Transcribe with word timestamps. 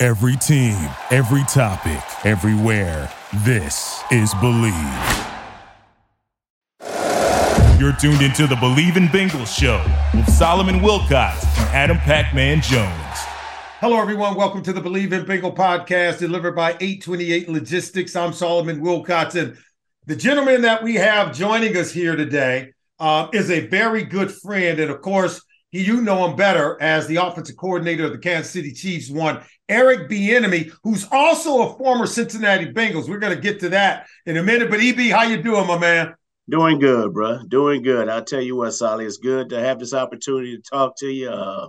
Every 0.00 0.36
team, 0.36 0.76
every 1.10 1.42
topic, 1.48 2.00
everywhere. 2.24 3.12
This 3.38 4.00
is 4.12 4.32
Believe. 4.34 4.72
You're 7.80 7.96
tuned 7.96 8.22
into 8.22 8.46
the 8.46 8.56
Believe 8.60 8.96
in 8.96 9.08
Bengals 9.08 9.52
show 9.52 9.84
with 10.14 10.32
Solomon 10.32 10.76
Wilcots 10.76 11.44
and 11.58 11.68
Adam 11.74 11.96
Pacman 11.96 12.62
Jones. 12.62 13.18
Hello, 13.80 14.00
everyone. 14.00 14.36
Welcome 14.36 14.62
to 14.62 14.72
the 14.72 14.80
Believe 14.80 15.12
in 15.12 15.26
Bengal 15.26 15.52
podcast 15.52 16.20
delivered 16.20 16.54
by 16.54 16.76
828 16.78 17.48
Logistics. 17.48 18.14
I'm 18.14 18.32
Solomon 18.32 18.80
Wilcots. 18.80 19.34
And 19.34 19.58
the 20.06 20.14
gentleman 20.14 20.62
that 20.62 20.80
we 20.80 20.94
have 20.94 21.34
joining 21.34 21.76
us 21.76 21.90
here 21.90 22.14
today 22.14 22.72
uh, 23.00 23.26
is 23.32 23.50
a 23.50 23.66
very 23.66 24.04
good 24.04 24.30
friend. 24.30 24.78
And 24.78 24.92
of 24.92 25.02
course, 25.02 25.42
you 25.70 26.00
know 26.00 26.26
him 26.26 26.36
better 26.36 26.80
as 26.80 27.06
the 27.06 27.16
offensive 27.16 27.56
coordinator 27.56 28.06
of 28.06 28.12
the 28.12 28.18
Kansas 28.18 28.52
City 28.52 28.72
Chiefs, 28.72 29.10
one 29.10 29.42
Eric 29.68 30.08
Bieniemy, 30.08 30.72
who's 30.82 31.06
also 31.12 31.62
a 31.62 31.76
former 31.76 32.06
Cincinnati 32.06 32.66
Bengals. 32.66 33.08
We're 33.08 33.18
going 33.18 33.34
to 33.34 33.42
get 33.42 33.60
to 33.60 33.68
that 33.70 34.06
in 34.24 34.36
a 34.36 34.42
minute. 34.42 34.70
But 34.70 34.80
EB, 34.80 35.10
how 35.10 35.24
you 35.24 35.42
doing, 35.42 35.66
my 35.66 35.78
man? 35.78 36.14
Doing 36.48 36.78
good, 36.78 37.12
bro. 37.12 37.40
Doing 37.46 37.82
good. 37.82 38.08
I'll 38.08 38.24
tell 38.24 38.40
you 38.40 38.56
what, 38.56 38.70
Solly, 38.70 39.04
it's 39.04 39.18
good 39.18 39.50
to 39.50 39.60
have 39.60 39.78
this 39.78 39.92
opportunity 39.92 40.56
to 40.56 40.62
talk 40.62 40.96
to 40.98 41.08
you. 41.08 41.28
Uh, 41.28 41.68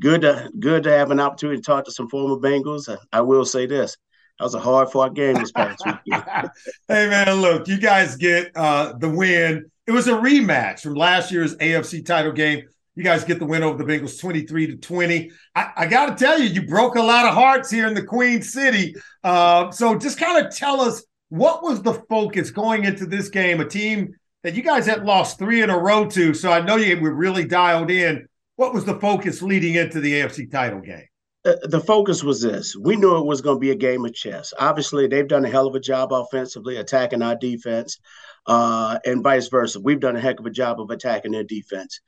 good 0.00 0.20
to 0.22 0.50
good 0.58 0.82
to 0.82 0.90
have 0.90 1.10
an 1.10 1.20
opportunity 1.20 1.60
to 1.60 1.64
talk 1.64 1.86
to 1.86 1.92
some 1.92 2.10
former 2.10 2.36
Bengals. 2.36 2.94
I 3.12 3.22
will 3.22 3.46
say 3.46 3.64
this: 3.64 3.96
that 4.38 4.44
was 4.44 4.54
a 4.54 4.60
hard 4.60 4.90
fought 4.90 5.14
game 5.14 5.36
this 5.36 5.52
past 5.52 5.82
weekend. 5.86 6.24
hey 6.88 7.08
man, 7.08 7.40
look, 7.40 7.66
you 7.66 7.78
guys 7.78 8.16
get 8.16 8.50
uh, 8.54 8.92
the 8.98 9.08
win. 9.08 9.70
It 9.86 9.92
was 9.92 10.08
a 10.08 10.12
rematch 10.12 10.80
from 10.80 10.94
last 10.94 11.30
year's 11.30 11.56
AFC 11.56 12.04
title 12.04 12.32
game. 12.32 12.64
You 12.96 13.02
guys 13.02 13.24
get 13.24 13.40
the 13.40 13.46
win 13.46 13.62
over 13.62 13.82
the 13.82 13.84
Bengals 13.84 14.20
23 14.20 14.68
to 14.68 14.76
20. 14.76 15.30
I, 15.56 15.86
got 15.86 16.16
to 16.16 16.24
tell 16.24 16.38
you, 16.38 16.48
you 16.48 16.66
broke 16.66 16.94
a 16.94 17.02
lot 17.02 17.26
of 17.26 17.34
hearts 17.34 17.70
here 17.70 17.88
in 17.88 17.94
the 17.94 18.04
Queen 18.04 18.40
City. 18.40 18.94
Uh, 19.24 19.70
so 19.72 19.98
just 19.98 20.18
kind 20.18 20.44
of 20.44 20.54
tell 20.54 20.80
us 20.80 21.04
what 21.28 21.62
was 21.62 21.82
the 21.82 21.94
focus 22.08 22.52
going 22.52 22.84
into 22.84 23.06
this 23.06 23.28
game, 23.30 23.60
a 23.60 23.64
team 23.64 24.14
that 24.44 24.54
you 24.54 24.62
guys 24.62 24.86
had 24.86 25.04
lost 25.04 25.38
three 25.38 25.62
in 25.62 25.70
a 25.70 25.78
row 25.78 26.08
to. 26.10 26.34
So 26.34 26.52
I 26.52 26.60
know 26.60 26.76
you 26.76 27.00
were 27.00 27.14
really 27.14 27.44
dialed 27.44 27.90
in. 27.90 28.28
What 28.56 28.72
was 28.72 28.84
the 28.84 29.00
focus 29.00 29.42
leading 29.42 29.74
into 29.74 30.00
the 30.00 30.12
AFC 30.12 30.50
title 30.50 30.80
game? 30.80 31.06
Uh, 31.44 31.54
the 31.64 31.80
focus 31.80 32.22
was 32.22 32.40
this. 32.40 32.76
We 32.76 32.94
knew 32.94 33.18
it 33.18 33.26
was 33.26 33.40
going 33.40 33.56
to 33.56 33.60
be 33.60 33.72
a 33.72 33.76
game 33.76 34.04
of 34.04 34.14
chess. 34.14 34.54
Obviously, 34.58 35.08
they've 35.08 35.26
done 35.26 35.44
a 35.44 35.50
hell 35.50 35.66
of 35.66 35.74
a 35.74 35.80
job 35.80 36.12
offensively 36.12 36.76
attacking 36.76 37.22
our 37.22 37.34
defense, 37.34 37.98
uh, 38.46 38.98
and 39.04 39.22
vice 39.22 39.48
versa. 39.48 39.80
We've 39.80 40.00
done 40.00 40.16
a 40.16 40.20
heck 40.20 40.40
of 40.40 40.46
a 40.46 40.50
job 40.50 40.80
of 40.80 40.90
attacking 40.90 41.32
their 41.32 41.44
defense. 41.44 42.00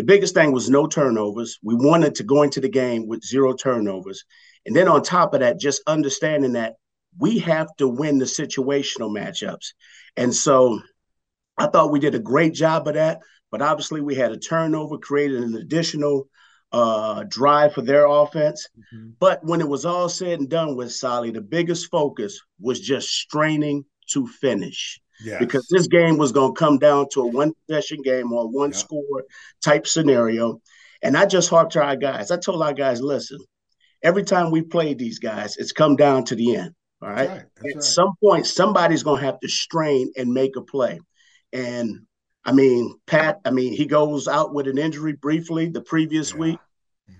The 0.00 0.06
biggest 0.06 0.32
thing 0.32 0.50
was 0.50 0.70
no 0.70 0.86
turnovers. 0.86 1.58
We 1.62 1.74
wanted 1.74 2.14
to 2.14 2.22
go 2.22 2.42
into 2.42 2.58
the 2.58 2.70
game 2.70 3.06
with 3.06 3.22
zero 3.22 3.52
turnovers. 3.52 4.24
And 4.64 4.74
then 4.74 4.88
on 4.88 5.02
top 5.02 5.34
of 5.34 5.40
that, 5.40 5.60
just 5.60 5.82
understanding 5.86 6.54
that 6.54 6.76
we 7.18 7.38
have 7.40 7.68
to 7.76 7.86
win 7.86 8.16
the 8.16 8.24
situational 8.24 9.14
matchups. 9.14 9.74
And 10.16 10.34
so 10.34 10.80
I 11.58 11.66
thought 11.66 11.92
we 11.92 12.00
did 12.00 12.14
a 12.14 12.18
great 12.18 12.54
job 12.54 12.88
of 12.88 12.94
that. 12.94 13.20
But 13.50 13.60
obviously, 13.60 14.00
we 14.00 14.14
had 14.14 14.32
a 14.32 14.38
turnover, 14.38 14.96
created 14.96 15.42
an 15.42 15.54
additional 15.56 16.30
uh, 16.72 17.24
drive 17.24 17.74
for 17.74 17.82
their 17.82 18.06
offense. 18.06 18.66
Mm-hmm. 18.78 19.10
But 19.18 19.44
when 19.44 19.60
it 19.60 19.68
was 19.68 19.84
all 19.84 20.08
said 20.08 20.40
and 20.40 20.48
done 20.48 20.76
with 20.76 20.94
Solly, 20.94 21.30
the 21.30 21.42
biggest 21.42 21.90
focus 21.90 22.40
was 22.58 22.80
just 22.80 23.10
straining 23.10 23.84
to 24.12 24.26
finish. 24.26 24.98
Yes. 25.24 25.38
Because 25.38 25.66
this 25.70 25.86
game 25.86 26.16
was 26.16 26.32
going 26.32 26.54
to 26.54 26.58
come 26.58 26.78
down 26.78 27.08
to 27.12 27.22
a 27.22 27.26
one 27.26 27.52
possession 27.66 28.02
game 28.02 28.32
or 28.32 28.48
one 28.48 28.72
score 28.72 29.24
type 29.62 29.86
scenario. 29.86 30.60
And 31.02 31.16
I 31.16 31.26
just 31.26 31.50
harped 31.50 31.72
to 31.72 31.82
our 31.82 31.96
guys. 31.96 32.30
I 32.30 32.36
told 32.36 32.62
our 32.62 32.72
guys, 32.72 33.00
listen, 33.00 33.38
every 34.02 34.22
time 34.22 34.50
we 34.50 34.62
played 34.62 34.98
these 34.98 35.18
guys, 35.18 35.56
it's 35.56 35.72
come 35.72 35.96
down 35.96 36.24
to 36.24 36.34
the 36.34 36.56
end. 36.56 36.74
All 37.02 37.08
right. 37.08 37.28
right. 37.28 37.38
At 37.38 37.64
right. 37.64 37.82
some 37.82 38.12
point, 38.22 38.46
somebody's 38.46 39.02
going 39.02 39.20
to 39.20 39.26
have 39.26 39.40
to 39.40 39.48
strain 39.48 40.12
and 40.16 40.32
make 40.32 40.56
a 40.56 40.62
play. 40.62 41.00
And 41.52 42.00
I 42.44 42.52
mean, 42.52 42.94
Pat, 43.06 43.40
I 43.44 43.50
mean, 43.50 43.72
he 43.72 43.86
goes 43.86 44.28
out 44.28 44.54
with 44.54 44.68
an 44.68 44.78
injury 44.78 45.12
briefly 45.12 45.68
the 45.68 45.82
previous 45.82 46.32
yeah. 46.32 46.38
week. 46.38 46.58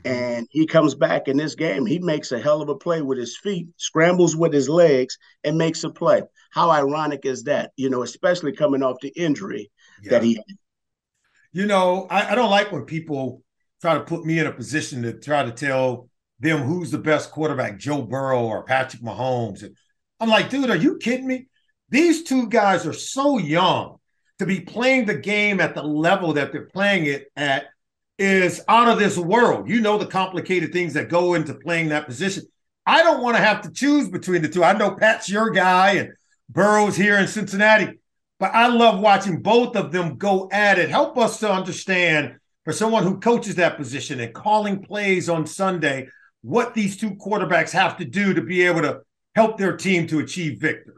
Mm-hmm. 0.04 0.08
And 0.08 0.48
he 0.50 0.66
comes 0.66 0.94
back 0.94 1.28
in 1.28 1.36
this 1.36 1.54
game. 1.54 1.86
He 1.86 1.98
makes 1.98 2.32
a 2.32 2.40
hell 2.40 2.62
of 2.62 2.68
a 2.68 2.74
play 2.74 3.02
with 3.02 3.18
his 3.18 3.36
feet, 3.36 3.68
scrambles 3.76 4.36
with 4.36 4.52
his 4.52 4.68
legs, 4.68 5.18
and 5.44 5.58
makes 5.58 5.84
a 5.84 5.90
play. 5.90 6.22
How 6.50 6.70
ironic 6.70 7.24
is 7.24 7.44
that? 7.44 7.72
You 7.76 7.90
know, 7.90 8.02
especially 8.02 8.52
coming 8.52 8.82
off 8.82 9.00
the 9.00 9.12
injury 9.16 9.70
yeah. 10.02 10.10
that 10.10 10.22
he 10.22 10.34
had. 10.34 10.44
You 11.52 11.66
know, 11.66 12.06
I, 12.10 12.32
I 12.32 12.34
don't 12.34 12.50
like 12.50 12.70
when 12.70 12.84
people 12.84 13.42
try 13.80 13.94
to 13.94 14.00
put 14.00 14.24
me 14.24 14.38
in 14.38 14.46
a 14.46 14.52
position 14.52 15.02
to 15.02 15.12
try 15.12 15.44
to 15.44 15.50
tell 15.50 16.08
them 16.38 16.60
who's 16.60 16.90
the 16.90 16.98
best 16.98 17.30
quarterback, 17.30 17.78
Joe 17.78 18.02
Burrow 18.02 18.44
or 18.44 18.64
Patrick 18.64 19.02
Mahomes. 19.02 19.62
And 19.62 19.76
I'm 20.20 20.28
like, 20.28 20.50
dude, 20.50 20.70
are 20.70 20.76
you 20.76 20.98
kidding 20.98 21.26
me? 21.26 21.48
These 21.88 22.22
two 22.22 22.48
guys 22.48 22.86
are 22.86 22.92
so 22.92 23.38
young 23.38 23.96
to 24.38 24.46
be 24.46 24.60
playing 24.60 25.04
the 25.04 25.14
game 25.14 25.60
at 25.60 25.74
the 25.74 25.82
level 25.82 26.34
that 26.34 26.52
they're 26.52 26.66
playing 26.66 27.06
it 27.06 27.30
at 27.36 27.66
is 28.20 28.62
out 28.68 28.86
of 28.86 28.98
this 28.98 29.16
world. 29.16 29.68
You 29.68 29.80
know 29.80 29.96
the 29.96 30.06
complicated 30.06 30.72
things 30.72 30.92
that 30.92 31.08
go 31.08 31.34
into 31.34 31.54
playing 31.54 31.88
that 31.88 32.06
position. 32.06 32.44
I 32.84 33.02
don't 33.02 33.22
want 33.22 33.36
to 33.36 33.42
have 33.42 33.62
to 33.62 33.70
choose 33.72 34.08
between 34.08 34.42
the 34.42 34.48
two. 34.48 34.62
I 34.62 34.74
know 34.74 34.94
Pat's 34.94 35.28
your 35.28 35.50
guy 35.50 35.92
and 35.92 36.12
Burrow's 36.50 36.96
here 36.96 37.16
in 37.16 37.26
Cincinnati, 37.26 37.98
but 38.38 38.54
I 38.54 38.68
love 38.68 39.00
watching 39.00 39.40
both 39.40 39.74
of 39.74 39.90
them 39.90 40.18
go 40.18 40.48
at 40.52 40.78
it. 40.78 40.90
Help 40.90 41.16
us 41.16 41.40
to 41.40 41.50
understand 41.50 42.36
for 42.64 42.72
someone 42.72 43.04
who 43.04 43.20
coaches 43.20 43.54
that 43.54 43.78
position 43.78 44.20
and 44.20 44.34
calling 44.34 44.82
plays 44.82 45.30
on 45.30 45.46
Sunday 45.46 46.08
what 46.42 46.74
these 46.74 46.98
two 46.98 47.12
quarterbacks 47.12 47.70
have 47.70 47.96
to 47.98 48.04
do 48.04 48.34
to 48.34 48.42
be 48.42 48.62
able 48.66 48.82
to 48.82 49.00
help 49.34 49.56
their 49.56 49.76
team 49.76 50.06
to 50.08 50.18
achieve 50.18 50.60
victory. 50.60 50.94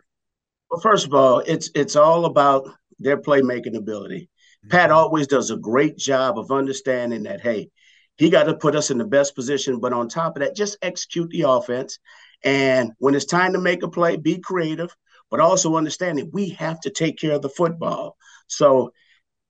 Well, 0.71 0.81
first 0.81 1.07
of 1.07 1.15
all, 1.15 1.41
it's 1.41 1.71
it's 1.75 1.95
all 1.95 2.25
about 2.25 2.69
their 2.99 3.21
playmaking 3.21 3.77
ability. 3.77 4.29
Pat 4.69 4.91
mm-hmm. 4.91 4.99
always 4.99 5.27
does 5.27 5.51
a 5.51 5.57
great 5.57 5.97
job 5.97 6.39
of 6.39 6.51
understanding 6.51 7.25
that, 7.25 7.41
hey, 7.41 7.71
he 8.17 8.31
got 8.31 8.45
to 8.45 8.55
put 8.55 8.77
us 8.77 8.91
in 8.91 8.99
the 8.99 9.05
best 9.05 9.35
position. 9.35 9.81
But 9.81 9.93
on 9.93 10.09
top 10.09 10.37
of 10.37 10.43
that, 10.43 10.57
just 10.57 10.79
execute 10.83 11.31
the 11.31 11.43
offense. 11.43 11.99
And 12.45 12.93
when 12.99 13.15
it's 13.15 13.25
time 13.25 13.53
to 13.55 13.61
make 13.61 13.83
a 13.83 13.89
play, 13.89 14.17
be 14.17 14.39
creative, 14.39 14.95
but 15.31 15.41
also 15.41 15.77
understanding 15.77 16.31
we 16.33 16.51
have 16.51 16.81
to 16.81 16.91
take 16.91 17.19
care 17.19 17.33
of 17.33 17.43
the 17.43 17.49
football. 17.49 18.17
So 18.49 18.93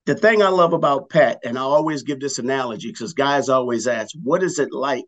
the 0.06 0.14
thing 0.14 0.42
I 0.42 0.48
love 0.48 0.72
about 0.72 1.10
Pat, 1.10 1.40
and 1.44 1.58
I 1.58 1.62
always 1.62 2.02
give 2.02 2.20
this 2.20 2.38
analogy 2.38 2.88
because 2.88 3.14
guys 3.14 3.48
always 3.48 3.86
ask, 3.86 4.14
what 4.22 4.42
is 4.42 4.58
it 4.58 4.72
like, 4.72 5.06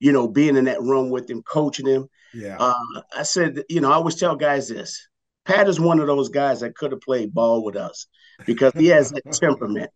you 0.00 0.12
know, 0.12 0.28
being 0.28 0.56
in 0.56 0.64
that 0.64 0.82
room 0.82 1.10
with 1.10 1.28
him, 1.28 1.42
coaching 1.42 1.86
him? 1.86 2.08
Yeah. 2.34 2.56
Uh, 2.58 3.00
I 3.16 3.22
said, 3.22 3.62
you 3.68 3.80
know, 3.80 3.90
I 3.90 3.94
always 3.94 4.16
tell 4.16 4.36
guys 4.36 4.68
this 4.68 5.08
Pat 5.44 5.68
is 5.68 5.80
one 5.80 5.98
of 5.98 6.06
those 6.06 6.28
guys 6.28 6.60
that 6.60 6.76
could 6.76 6.92
have 6.92 7.00
played 7.00 7.32
ball 7.32 7.64
with 7.64 7.76
us 7.76 8.06
because 8.46 8.72
he 8.74 8.86
has 8.88 9.10
that 9.10 9.32
temperament. 9.32 9.90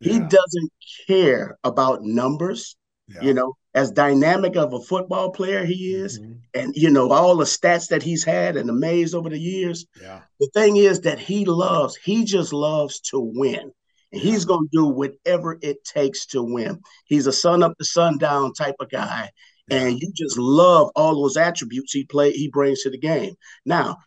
Yeah. 0.00 0.12
He 0.12 0.18
doesn't 0.20 0.72
care 1.06 1.58
about 1.64 2.02
numbers. 2.02 2.76
Yeah. 3.08 3.22
You 3.22 3.34
know, 3.34 3.54
as 3.74 3.90
dynamic 3.90 4.56
of 4.56 4.74
a 4.74 4.80
football 4.80 5.30
player 5.30 5.64
he 5.64 5.94
is, 5.94 6.18
mm-hmm. 6.18 6.32
and 6.54 6.74
you 6.76 6.90
know 6.90 7.10
all 7.10 7.36
the 7.36 7.44
stats 7.44 7.88
that 7.88 8.02
he's 8.02 8.24
had 8.24 8.56
and 8.56 8.68
the 8.68 8.72
maze 8.74 9.14
over 9.14 9.30
the 9.30 9.38
years. 9.38 9.86
Yeah. 10.00 10.20
The 10.40 10.50
thing 10.52 10.76
is 10.76 11.00
that 11.02 11.18
he 11.18 11.44
loves. 11.44 11.96
He 11.96 12.24
just 12.24 12.52
loves 12.52 13.00
to 13.10 13.18
win. 13.18 13.72
And 14.12 14.20
he's 14.20 14.44
going 14.44 14.66
to 14.66 14.70
do 14.72 14.86
whatever 14.86 15.58
it 15.60 15.84
takes 15.84 16.26
to 16.26 16.42
win. 16.42 16.80
He's 17.04 17.26
a 17.26 17.32
sun 17.32 17.62
up 17.62 17.76
to 17.78 17.84
sundown 17.84 18.52
type 18.54 18.76
of 18.80 18.90
guy, 18.90 19.30
and 19.70 20.00
you 20.00 20.12
just 20.14 20.38
love 20.38 20.90
all 20.96 21.22
those 21.22 21.36
attributes 21.36 21.92
he 21.92 22.04
play 22.04 22.32
he 22.32 22.48
brings 22.48 22.82
to 22.82 22.90
the 22.90 22.98
game. 22.98 23.34
Now, 23.64 23.98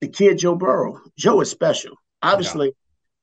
the 0.00 0.08
kid 0.08 0.38
Joe 0.38 0.54
Burrow. 0.54 1.00
Joe 1.16 1.40
is 1.40 1.50
special. 1.50 1.94
Obviously, 2.22 2.68
yeah. 2.68 2.72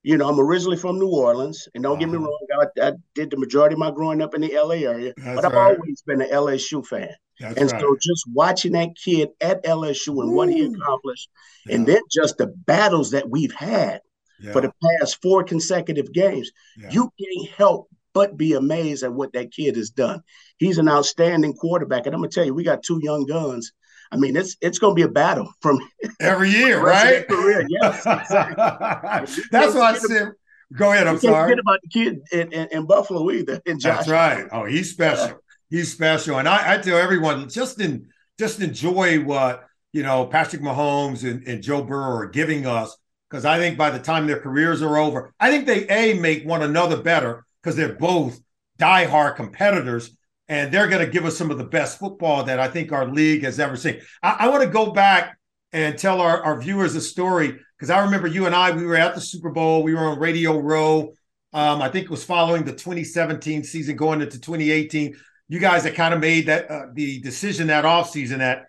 You 0.03 0.17
know, 0.17 0.27
I'm 0.27 0.39
originally 0.39 0.77
from 0.77 0.99
New 0.99 1.09
Orleans, 1.09 1.67
and 1.73 1.83
don't 1.83 1.93
uh-huh. 1.93 1.99
get 1.99 2.09
me 2.09 2.17
uh-huh. 2.17 2.25
wrong, 2.25 2.69
I, 2.81 2.87
I, 2.87 2.91
did 3.13 3.29
the 3.29 3.37
majority 3.37 3.73
of 3.73 3.79
my 3.79 3.91
growing 3.91 4.21
up 4.21 4.33
in 4.33 4.41
the 4.41 4.53
LA 4.53 4.87
area, 4.87 5.13
That's 5.17 5.35
but 5.35 5.45
I've 5.45 5.53
right. 5.53 5.77
always 5.77 6.01
been 6.05 6.21
an 6.21 6.29
LSU 6.29 6.85
fan. 6.85 7.09
That's 7.39 7.57
and 7.57 7.71
right. 7.71 7.81
so 7.81 7.95
just 7.95 8.25
watching 8.33 8.73
that 8.73 8.89
kid 8.95 9.29
at 9.41 9.63
LSU 9.63 10.21
and 10.21 10.31
Ooh. 10.31 10.33
what 10.33 10.49
he 10.49 10.65
accomplished, 10.65 11.29
yeah. 11.65 11.75
and 11.75 11.87
then 11.87 12.01
just 12.11 12.37
the 12.37 12.47
battles 12.47 13.11
that 13.11 13.29
we've 13.29 13.53
had 13.53 14.01
yeah. 14.39 14.51
for 14.51 14.61
the 14.61 14.71
past 14.99 15.21
four 15.21 15.43
consecutive 15.43 16.11
games, 16.11 16.51
you 16.89 17.11
can't 17.19 17.49
help 17.55 17.89
but 18.13 18.37
be 18.37 18.53
amazed 18.53 19.03
at 19.03 19.13
what 19.13 19.33
that 19.33 19.51
kid 19.51 19.75
has 19.75 19.89
done. 19.89 20.21
He's 20.57 20.77
an 20.77 20.89
outstanding 20.89 21.53
quarterback, 21.53 22.05
and 22.05 22.15
I'm 22.15 22.21
gonna 22.21 22.29
tell 22.29 22.45
you, 22.45 22.53
we 22.53 22.63
got 22.63 22.83
two 22.83 22.99
young 23.01 23.25
guns. 23.25 23.71
I 24.11 24.17
mean, 24.17 24.35
it's 24.35 24.57
it's 24.61 24.77
gonna 24.77 24.93
be 24.93 25.03
a 25.03 25.07
battle 25.07 25.51
from 25.61 25.79
every 26.19 26.49
year, 26.49 26.81
right? 26.83 27.27
Career. 27.27 27.65
Yes, 27.69 28.03
that's 29.51 29.75
what 29.75 29.77
I 29.77 29.97
said. 29.97 30.31
Go 30.73 30.91
ahead. 30.91 31.07
I'm 31.07 31.19
sorry. 31.19 31.49
Forget 31.49 31.59
about 31.59 31.79
the 31.83 31.89
kid 31.89 32.21
in, 32.31 32.51
in, 32.53 32.67
in 32.71 32.85
Buffalo 32.85 33.29
either. 33.31 33.61
In 33.65 33.77
That's 33.81 34.07
right. 34.07 34.47
Oh, 34.51 34.65
he's 34.65 34.91
special. 34.91 35.37
He's 35.69 35.91
special, 35.91 36.39
and 36.39 36.47
I, 36.47 36.73
I 36.73 36.77
tell 36.77 36.97
everyone 36.97 37.49
just 37.49 37.79
in 37.79 38.09
just 38.37 38.61
enjoy 38.61 39.23
what 39.23 39.65
you 39.93 40.03
know 40.03 40.25
Patrick 40.25 40.61
Mahomes 40.61 41.29
and, 41.29 41.47
and 41.47 41.61
Joe 41.61 41.83
Burrow 41.83 42.17
are 42.17 42.29
giving 42.29 42.65
us 42.65 42.97
because 43.29 43.45
I 43.45 43.57
think 43.57 43.77
by 43.77 43.89
the 43.89 43.99
time 43.99 44.27
their 44.27 44.39
careers 44.39 44.81
are 44.81 44.97
over, 44.97 45.33
I 45.39 45.49
think 45.49 45.65
they 45.65 45.87
a 45.87 46.19
make 46.19 46.45
one 46.45 46.61
another 46.61 47.01
better 47.01 47.45
because 47.61 47.77
they're 47.77 47.93
both 47.93 48.41
diehard 48.77 49.37
competitors, 49.37 50.17
and 50.51 50.69
they're 50.69 50.89
going 50.89 51.03
to 51.03 51.09
give 51.09 51.23
us 51.23 51.37
some 51.37 51.49
of 51.49 51.57
the 51.57 51.63
best 51.63 51.97
football 51.97 52.43
that 52.43 52.59
I 52.59 52.67
think 52.67 52.91
our 52.91 53.07
league 53.07 53.43
has 53.43 53.57
ever 53.57 53.77
seen. 53.77 54.01
I, 54.21 54.35
I 54.39 54.49
want 54.49 54.61
to 54.61 54.69
go 54.69 54.91
back 54.91 55.37
and 55.71 55.97
tell 55.97 56.19
our, 56.19 56.43
our 56.43 56.59
viewers 56.59 56.93
a 56.93 56.99
story 56.99 57.57
because 57.77 57.89
I 57.89 58.03
remember 58.03 58.27
you 58.27 58.47
and 58.47 58.53
I 58.53 58.71
we 58.71 58.85
were 58.85 58.97
at 58.97 59.15
the 59.15 59.21
Super 59.21 59.49
Bowl, 59.49 59.81
we 59.81 59.93
were 59.93 60.01
on 60.01 60.19
Radio 60.19 60.59
Row. 60.59 61.13
Um, 61.53 61.81
I 61.81 61.87
think 61.87 62.05
it 62.05 62.11
was 62.11 62.25
following 62.25 62.65
the 62.65 62.73
2017 62.73 63.63
season, 63.63 63.95
going 63.95 64.19
into 64.19 64.41
2018. 64.41 65.15
You 65.47 65.59
guys 65.59 65.85
had 65.85 65.95
kind 65.95 66.13
of 66.13 66.19
made 66.19 66.47
that 66.47 66.69
uh, 66.69 66.85
the 66.93 67.21
decision 67.21 67.67
that 67.67 67.85
offseason 67.85 68.39
that 68.39 68.65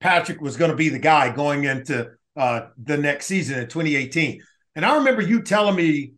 Patrick 0.00 0.40
was 0.40 0.56
going 0.56 0.70
to 0.70 0.76
be 0.76 0.88
the 0.88 0.98
guy 0.98 1.28
going 1.34 1.64
into 1.64 2.12
uh, 2.34 2.68
the 2.82 2.96
next 2.96 3.26
season 3.26 3.58
in 3.58 3.68
2018. 3.68 4.40
And 4.74 4.86
I 4.86 4.96
remember 4.96 5.20
you 5.20 5.42
telling 5.42 5.76
me 5.76 6.14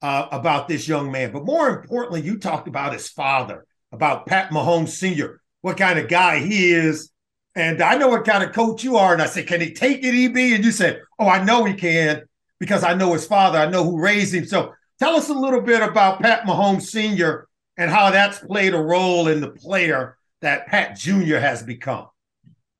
uh, 0.00 0.28
about 0.30 0.68
this 0.68 0.86
young 0.86 1.10
man, 1.10 1.32
but 1.32 1.44
more 1.44 1.68
importantly, 1.68 2.22
you 2.22 2.38
talked 2.38 2.68
about 2.68 2.92
his 2.92 3.08
father, 3.08 3.66
about 3.92 4.26
Pat 4.26 4.50
Mahomes 4.50 4.90
Sr., 4.90 5.40
what 5.62 5.76
kind 5.76 5.98
of 5.98 6.08
guy 6.08 6.38
he 6.38 6.70
is. 6.70 7.10
And 7.54 7.82
I 7.82 7.96
know 7.96 8.08
what 8.08 8.24
kind 8.24 8.44
of 8.44 8.52
coach 8.52 8.84
you 8.84 8.96
are. 8.96 9.12
And 9.12 9.20
I 9.20 9.26
said, 9.26 9.46
Can 9.46 9.60
he 9.60 9.72
take 9.72 10.04
it, 10.04 10.14
EB? 10.14 10.36
And 10.36 10.64
you 10.64 10.72
said, 10.72 11.02
Oh, 11.18 11.28
I 11.28 11.42
know 11.44 11.64
he 11.64 11.74
can 11.74 12.22
because 12.58 12.84
I 12.84 12.94
know 12.94 13.12
his 13.12 13.26
father. 13.26 13.58
I 13.58 13.68
know 13.68 13.84
who 13.84 14.00
raised 14.00 14.34
him. 14.34 14.46
So 14.46 14.72
tell 14.98 15.16
us 15.16 15.28
a 15.28 15.34
little 15.34 15.60
bit 15.60 15.82
about 15.82 16.20
Pat 16.20 16.44
Mahomes 16.44 16.82
Sr. 16.82 17.48
and 17.76 17.90
how 17.90 18.10
that's 18.10 18.38
played 18.38 18.74
a 18.74 18.80
role 18.80 19.28
in 19.28 19.40
the 19.40 19.50
player 19.50 20.16
that 20.40 20.68
Pat 20.68 20.96
Jr. 20.96 21.36
has 21.36 21.62
become. 21.62 22.06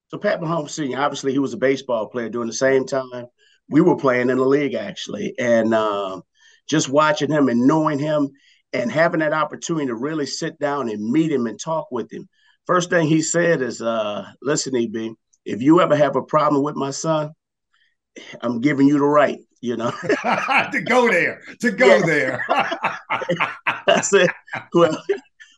So 0.09 0.19
Pat 0.19 0.41
Mahomes 0.41 0.71
Sr., 0.71 0.99
obviously 0.99 1.33
he 1.33 1.39
was 1.39 1.53
a 1.53 1.59
baseball 1.59 2.07
player 2.07 2.29
during 2.29 2.49
the 2.49 2.55
same 2.55 2.87
time 2.87 3.27
we 3.71 3.81
were 3.81 3.97
playing 3.97 4.29
in 4.29 4.37
the 4.37 4.45
league 4.45 4.75
actually. 4.75 5.35
And 5.39 5.73
um, 5.73 6.23
just 6.69 6.89
watching 6.89 7.31
him 7.31 7.49
and 7.49 7.67
knowing 7.67 7.99
him 7.99 8.31
and 8.73 8.91
having 8.91 9.21
that 9.21 9.33
opportunity 9.33 9.87
to 9.87 9.95
really 9.95 10.27
sit 10.27 10.59
down 10.59 10.89
and 10.89 11.11
meet 11.11 11.33
him 11.33 11.47
and 11.47 11.59
talk 11.59 11.89
with 11.91 12.13
him. 12.13 12.29
First 12.67 12.91
thing 12.91 13.07
he 13.07 13.23
said 13.23 13.63
is, 13.63 13.83
uh, 13.83 14.27
listen, 14.43 14.77
EB, 14.77 15.15
if 15.45 15.63
you 15.63 15.81
ever 15.81 15.97
have 15.97 16.17
a 16.17 16.23
problem 16.23 16.63
with 16.63 16.77
my 16.77 16.91
son, 16.91 17.33
I'm 18.41 18.61
giving 18.61 18.87
you 18.87 18.99
the 18.99 19.05
right, 19.05 19.39
you 19.61 19.77
know. 19.77 19.91
to 20.03 20.83
go 20.87 21.11
there, 21.11 21.43
to 21.61 21.71
go 21.71 22.01
there. 22.03 22.45
I 22.49 24.01
said, 24.03 24.29
well, 24.75 25.03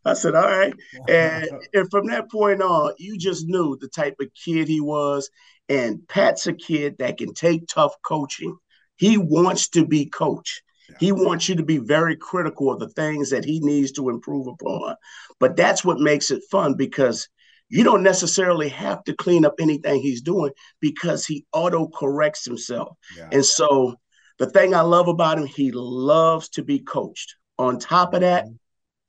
I 0.04 0.14
said, 0.14 0.34
all 0.34 0.46
right. 0.46 0.74
And, 1.08 1.48
and 1.74 1.90
from 1.90 2.06
that 2.08 2.30
point 2.30 2.62
on, 2.62 2.94
you 2.98 3.18
just 3.18 3.46
knew 3.46 3.76
the 3.80 3.88
type 3.88 4.16
of 4.20 4.28
kid 4.34 4.68
he 4.68 4.80
was. 4.80 5.30
And 5.68 6.06
Pat's 6.08 6.46
a 6.46 6.52
kid 6.52 6.96
that 6.98 7.18
can 7.18 7.34
take 7.34 7.66
tough 7.66 7.94
coaching. 8.02 8.56
He 8.96 9.16
wants 9.16 9.68
to 9.70 9.86
be 9.86 10.06
coach. 10.06 10.62
He 10.98 11.12
wants 11.12 11.48
you 11.48 11.56
to 11.56 11.62
be 11.62 11.78
very 11.78 12.16
critical 12.16 12.70
of 12.70 12.78
the 12.78 12.88
things 12.88 13.30
that 13.30 13.44
he 13.44 13.60
needs 13.60 13.92
to 13.92 14.08
improve 14.08 14.46
upon. 14.46 14.96
But 15.40 15.56
that's 15.56 15.84
what 15.84 15.98
makes 15.98 16.30
it 16.30 16.42
fun 16.50 16.74
because 16.74 17.28
you 17.68 17.84
don't 17.84 18.02
necessarily 18.02 18.68
have 18.68 19.02
to 19.04 19.14
clean 19.14 19.44
up 19.44 19.54
anything 19.60 20.00
he's 20.00 20.22
doing 20.22 20.52
because 20.80 21.24
he 21.24 21.46
auto 21.52 21.88
corrects 21.88 22.44
himself. 22.44 22.96
Yeah. 23.16 23.28
And 23.32 23.44
so 23.44 23.96
the 24.38 24.50
thing 24.50 24.74
I 24.74 24.82
love 24.82 25.08
about 25.08 25.38
him, 25.38 25.46
he 25.46 25.72
loves 25.72 26.48
to 26.50 26.62
be 26.62 26.80
coached. 26.80 27.36
On 27.58 27.78
top 27.78 28.14
of 28.14 28.20
that, 28.20 28.44
mm-hmm 28.44 28.54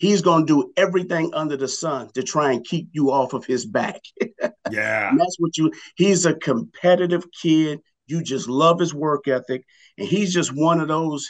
he's 0.04 0.22
going 0.22 0.46
to 0.46 0.54
do 0.54 0.74
everything 0.76 1.32
under 1.34 1.56
the 1.56 1.68
sun 1.68 2.10
to 2.14 2.22
try 2.22 2.52
and 2.52 2.66
keep 2.66 2.90
you 2.92 3.10
off 3.10 3.32
of 3.32 3.46
his 3.46 3.66
back. 3.66 4.02
yeah. 4.70 5.10
And 5.10 5.18
that's 5.18 5.38
what 5.40 5.58
you, 5.58 5.72
he's 5.96 6.26
a 6.26 6.34
competitive 6.34 7.26
kid. 7.42 7.80
You 8.08 8.22
just 8.22 8.50
love 8.50 8.82
his 8.82 8.94
work 8.94 9.30
ethic. 9.30 9.64
And 9.98 10.06
he's 10.06 10.34
just 10.34 10.54
one 10.54 10.82
of 10.82 10.90
those 10.90 11.26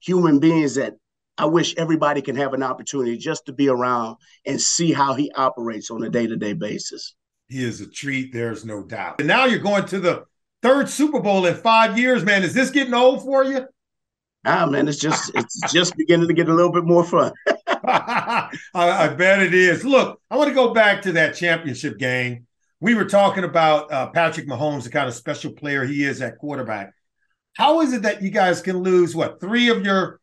human 0.00 0.38
beings 0.38 0.74
that 0.76 0.94
I 1.38 1.46
wish 1.46 1.74
everybody 1.76 2.22
can 2.22 2.36
have 2.36 2.54
an 2.54 2.62
opportunity 2.62 3.18
just 3.18 3.46
to 3.46 3.52
be 3.52 3.68
around 3.68 4.16
and 4.46 4.60
see 4.60 4.92
how 4.92 5.14
he 5.14 5.30
operates 5.32 5.90
on 5.90 6.02
a 6.02 6.08
day 6.08 6.26
to 6.26 6.36
day 6.36 6.54
basis. 6.54 7.14
He 7.48 7.62
is 7.62 7.80
a 7.80 7.88
treat, 7.88 8.32
there's 8.32 8.64
no 8.64 8.82
doubt. 8.82 9.20
And 9.20 9.28
now 9.28 9.44
you're 9.44 9.58
going 9.58 9.84
to 9.86 10.00
the 10.00 10.24
third 10.62 10.88
Super 10.88 11.20
Bowl 11.20 11.46
in 11.46 11.54
five 11.54 11.98
years, 11.98 12.24
man. 12.24 12.42
Is 12.42 12.54
this 12.54 12.70
getting 12.70 12.94
old 12.94 13.22
for 13.22 13.44
you? 13.44 13.66
Ah, 14.44 14.64
man, 14.64 14.86
it's 14.86 14.98
just 14.98 15.32
it's 15.34 15.72
just 15.72 15.96
beginning 15.96 16.28
to 16.28 16.34
get 16.34 16.48
a 16.48 16.54
little 16.54 16.72
bit 16.72 16.84
more 16.84 17.04
fun. 17.04 17.32
I, 17.66 18.48
I, 18.74 19.08
bet 19.08 19.42
it 19.42 19.54
is. 19.54 19.84
Look, 19.84 20.20
I 20.30 20.36
want 20.36 20.48
to 20.48 20.54
go 20.54 20.72
back 20.72 21.02
to 21.02 21.12
that 21.12 21.34
championship 21.34 21.98
game. 21.98 22.46
We 22.80 22.94
were 22.94 23.04
talking 23.04 23.44
about 23.44 23.92
uh, 23.92 24.08
Patrick 24.10 24.46
Mahomes, 24.46 24.84
the 24.84 24.90
kind 24.90 25.08
of 25.08 25.14
special 25.14 25.52
player 25.52 25.84
he 25.84 26.04
is 26.04 26.22
at 26.22 26.38
quarterback. 26.38 26.92
How 27.56 27.80
is 27.80 27.92
it 27.92 28.02
that 28.02 28.22
you 28.22 28.30
guys 28.30 28.60
can 28.60 28.78
lose 28.78 29.16
what 29.16 29.40
three 29.40 29.70
of 29.70 29.84
your 29.84 30.20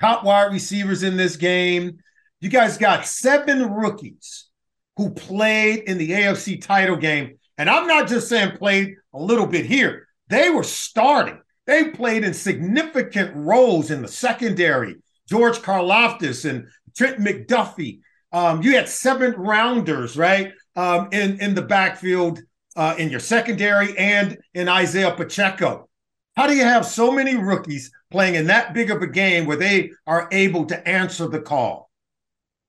top 0.00 0.24
wide 0.24 0.52
receivers 0.52 1.02
in 1.02 1.16
this 1.16 1.36
game? 1.36 1.98
You 2.40 2.48
guys 2.48 2.78
got 2.78 3.06
seven 3.06 3.72
rookies 3.72 4.48
who 4.96 5.10
played 5.10 5.80
in 5.80 5.98
the 5.98 6.10
AFC 6.10 6.60
title 6.60 6.96
game. 6.96 7.38
And 7.58 7.68
I'm 7.68 7.86
not 7.86 8.08
just 8.08 8.28
saying 8.28 8.56
played 8.56 8.94
a 9.12 9.18
little 9.18 9.46
bit 9.46 9.66
here, 9.66 10.08
they 10.28 10.50
were 10.50 10.62
starting. 10.62 11.38
They 11.66 11.90
played 11.90 12.24
in 12.24 12.32
significant 12.32 13.34
roles 13.34 13.90
in 13.90 14.00
the 14.02 14.08
secondary, 14.08 14.96
George 15.28 15.58
Karlaftis 15.58 16.48
and 16.48 16.68
Trent 16.96 17.18
McDuffie. 17.18 18.00
Um, 18.32 18.62
you 18.62 18.76
had 18.76 18.88
seven 18.88 19.32
rounders, 19.32 20.16
right, 20.16 20.52
um, 20.74 21.08
in 21.12 21.40
in 21.40 21.54
the 21.54 21.62
backfield 21.62 22.40
uh, 22.76 22.94
in 22.98 23.10
your 23.10 23.20
secondary 23.20 23.96
and 23.98 24.38
in 24.54 24.68
Isaiah 24.68 25.12
Pacheco. 25.12 25.88
How 26.36 26.46
do 26.46 26.54
you 26.54 26.64
have 26.64 26.84
so 26.84 27.10
many 27.10 27.34
rookies 27.34 27.90
playing 28.10 28.34
in 28.34 28.46
that 28.48 28.74
big 28.74 28.90
of 28.90 29.00
a 29.00 29.06
game 29.06 29.46
where 29.46 29.56
they 29.56 29.92
are 30.06 30.28
able 30.30 30.66
to 30.66 30.88
answer 30.88 31.26
the 31.26 31.40
call? 31.40 31.90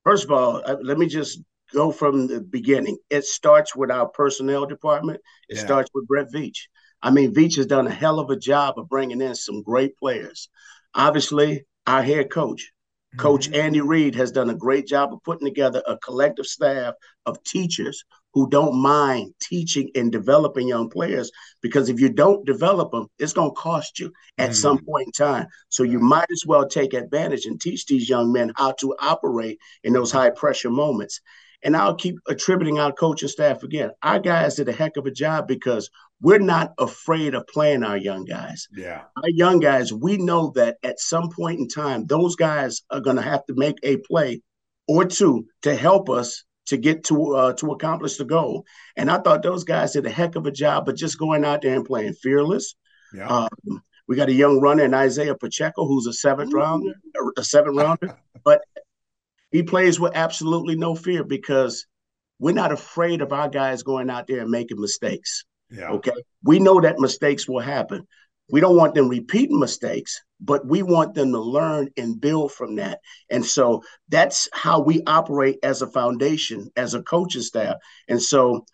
First 0.03 0.23
of 0.23 0.31
all, 0.31 0.61
uh, 0.65 0.77
let 0.81 0.97
me 0.97 1.07
just 1.07 1.41
go 1.73 1.91
from 1.91 2.27
the 2.27 2.39
beginning. 2.39 2.97
It 3.09 3.25
starts 3.25 3.75
with 3.75 3.91
our 3.91 4.07
personnel 4.07 4.65
department. 4.65 5.19
It 5.49 5.57
yeah. 5.57 5.65
starts 5.65 5.89
with 5.93 6.07
Brett 6.07 6.31
Veach. 6.33 6.67
I 7.01 7.11
mean, 7.11 7.33
Veach 7.33 7.57
has 7.57 7.65
done 7.65 7.87
a 7.87 7.91
hell 7.91 8.19
of 8.19 8.29
a 8.29 8.37
job 8.37 8.79
of 8.79 8.87
bringing 8.87 9.21
in 9.21 9.35
some 9.35 9.61
great 9.61 9.97
players. 9.97 10.47
Obviously, 10.93 11.65
our 11.85 12.01
head 12.01 12.31
coach, 12.31 12.71
Coach 13.17 13.47
mm-hmm. 13.47 13.59
Andy 13.59 13.81
Reid, 13.81 14.15
has 14.15 14.31
done 14.31 14.49
a 14.49 14.55
great 14.55 14.87
job 14.87 15.13
of 15.13 15.23
putting 15.23 15.47
together 15.47 15.83
a 15.85 15.97
collective 15.97 16.45
staff 16.45 16.93
of 17.25 17.43
teachers 17.43 18.03
who 18.37 18.47
don't 18.51 18.79
mind 18.79 19.33
teaching 19.41 19.89
and 19.95 20.11
developing 20.11 20.67
young 20.67 20.91
players 20.91 21.31
because 21.63 21.89
if 21.89 21.99
you 21.99 22.07
don't 22.07 22.45
develop 22.45 22.91
them, 22.91 23.07
it's 23.17 23.33
going 23.33 23.49
to 23.49 23.55
cost 23.55 23.99
you 23.99 24.13
at 24.37 24.51
mm-hmm. 24.51 24.53
some 24.53 24.85
point 24.85 25.07
in 25.07 25.11
time. 25.11 25.47
So 25.69 25.81
you 25.81 25.97
might 25.97 26.27
as 26.31 26.43
well 26.45 26.67
take 26.67 26.93
advantage 26.93 27.47
and 27.47 27.59
teach 27.59 27.87
these 27.87 28.07
young 28.07 28.31
men 28.31 28.51
how 28.55 28.73
to 28.73 28.95
operate 28.99 29.57
in 29.83 29.91
those 29.91 30.11
high 30.11 30.29
pressure 30.29 30.69
moments. 30.69 31.19
And 31.63 31.75
I'll 31.75 31.95
keep 31.95 32.19
attributing 32.27 32.77
our 32.77 32.91
coaching 32.91 33.27
staff 33.27 33.63
again. 33.63 33.89
Our 34.03 34.19
guys 34.19 34.53
did 34.53 34.69
a 34.69 34.71
heck 34.71 34.97
of 34.97 35.07
a 35.07 35.11
job 35.11 35.47
because 35.47 35.89
we're 36.21 36.37
not 36.37 36.73
afraid 36.77 37.33
of 37.33 37.47
playing 37.47 37.83
our 37.83 37.97
young 37.97 38.23
guys. 38.23 38.67
Yeah. 38.71 39.05
Our 39.15 39.29
young 39.29 39.59
guys, 39.59 39.91
we 39.91 40.17
know 40.17 40.51
that 40.53 40.77
at 40.83 40.99
some 40.99 41.31
point 41.31 41.59
in 41.59 41.67
time, 41.67 42.05
those 42.05 42.35
guys 42.35 42.83
are 42.91 43.01
going 43.01 43.15
to 43.15 43.23
have 43.23 43.43
to 43.47 43.55
make 43.55 43.79
a 43.81 43.97
play 43.97 44.43
or 44.87 45.05
two 45.05 45.47
to 45.63 45.75
help 45.75 46.07
us 46.07 46.43
to 46.67 46.77
get 46.77 47.03
to 47.05 47.35
uh, 47.35 47.53
to 47.53 47.71
accomplish 47.71 48.17
the 48.17 48.25
goal. 48.25 48.65
And 48.95 49.09
I 49.09 49.19
thought 49.19 49.43
those 49.43 49.63
guys 49.63 49.93
did 49.93 50.05
a 50.05 50.09
heck 50.09 50.35
of 50.35 50.45
a 50.45 50.51
job, 50.51 50.85
but 50.85 50.95
just 50.95 51.17
going 51.17 51.43
out 51.43 51.61
there 51.61 51.75
and 51.75 51.85
playing 51.85 52.13
fearless. 52.13 52.75
Yeah. 53.13 53.27
Um, 53.27 53.81
we 54.07 54.15
got 54.15 54.29
a 54.29 54.33
young 54.33 54.61
runner 54.61 54.85
in 54.85 54.93
Isaiah 54.93 55.35
Pacheco, 55.35 55.85
who's 55.85 56.07
a 56.07 56.13
seventh 56.13 56.53
rounder, 56.53 56.93
a 57.37 57.43
seventh 57.43 57.77
rounder, 57.77 58.17
but 58.43 58.61
he 59.51 59.63
plays 59.63 59.99
with 59.99 60.15
absolutely 60.15 60.75
no 60.75 60.95
fear 60.95 61.23
because 61.23 61.85
we're 62.39 62.53
not 62.53 62.71
afraid 62.71 63.21
of 63.21 63.33
our 63.33 63.49
guys 63.49 63.83
going 63.83 64.09
out 64.09 64.27
there 64.27 64.41
and 64.41 64.51
making 64.51 64.79
mistakes. 64.79 65.45
Yeah. 65.69 65.91
Okay. 65.91 66.11
We 66.43 66.59
know 66.59 66.79
that 66.79 66.99
mistakes 66.99 67.47
will 67.47 67.59
happen. 67.59 68.07
We 68.49 68.61
don't 68.61 68.77
want 68.77 68.95
them 68.95 69.09
repeating 69.09 69.59
mistakes, 69.59 70.21
but 70.39 70.65
we 70.65 70.83
want 70.83 71.15
them 71.15 71.31
to 71.31 71.39
learn 71.39 71.89
and 71.97 72.19
build 72.19 72.53
from 72.53 72.75
that. 72.75 72.99
And 73.29 73.45
so 73.45 73.83
that's 74.09 74.47
how 74.53 74.79
we 74.79 75.03
operate 75.05 75.59
as 75.63 75.81
a 75.81 75.87
foundation, 75.87 76.69
as 76.75 76.93
a 76.93 77.03
coaching 77.03 77.41
staff. 77.41 77.75
And 78.07 78.21
so 78.21 78.65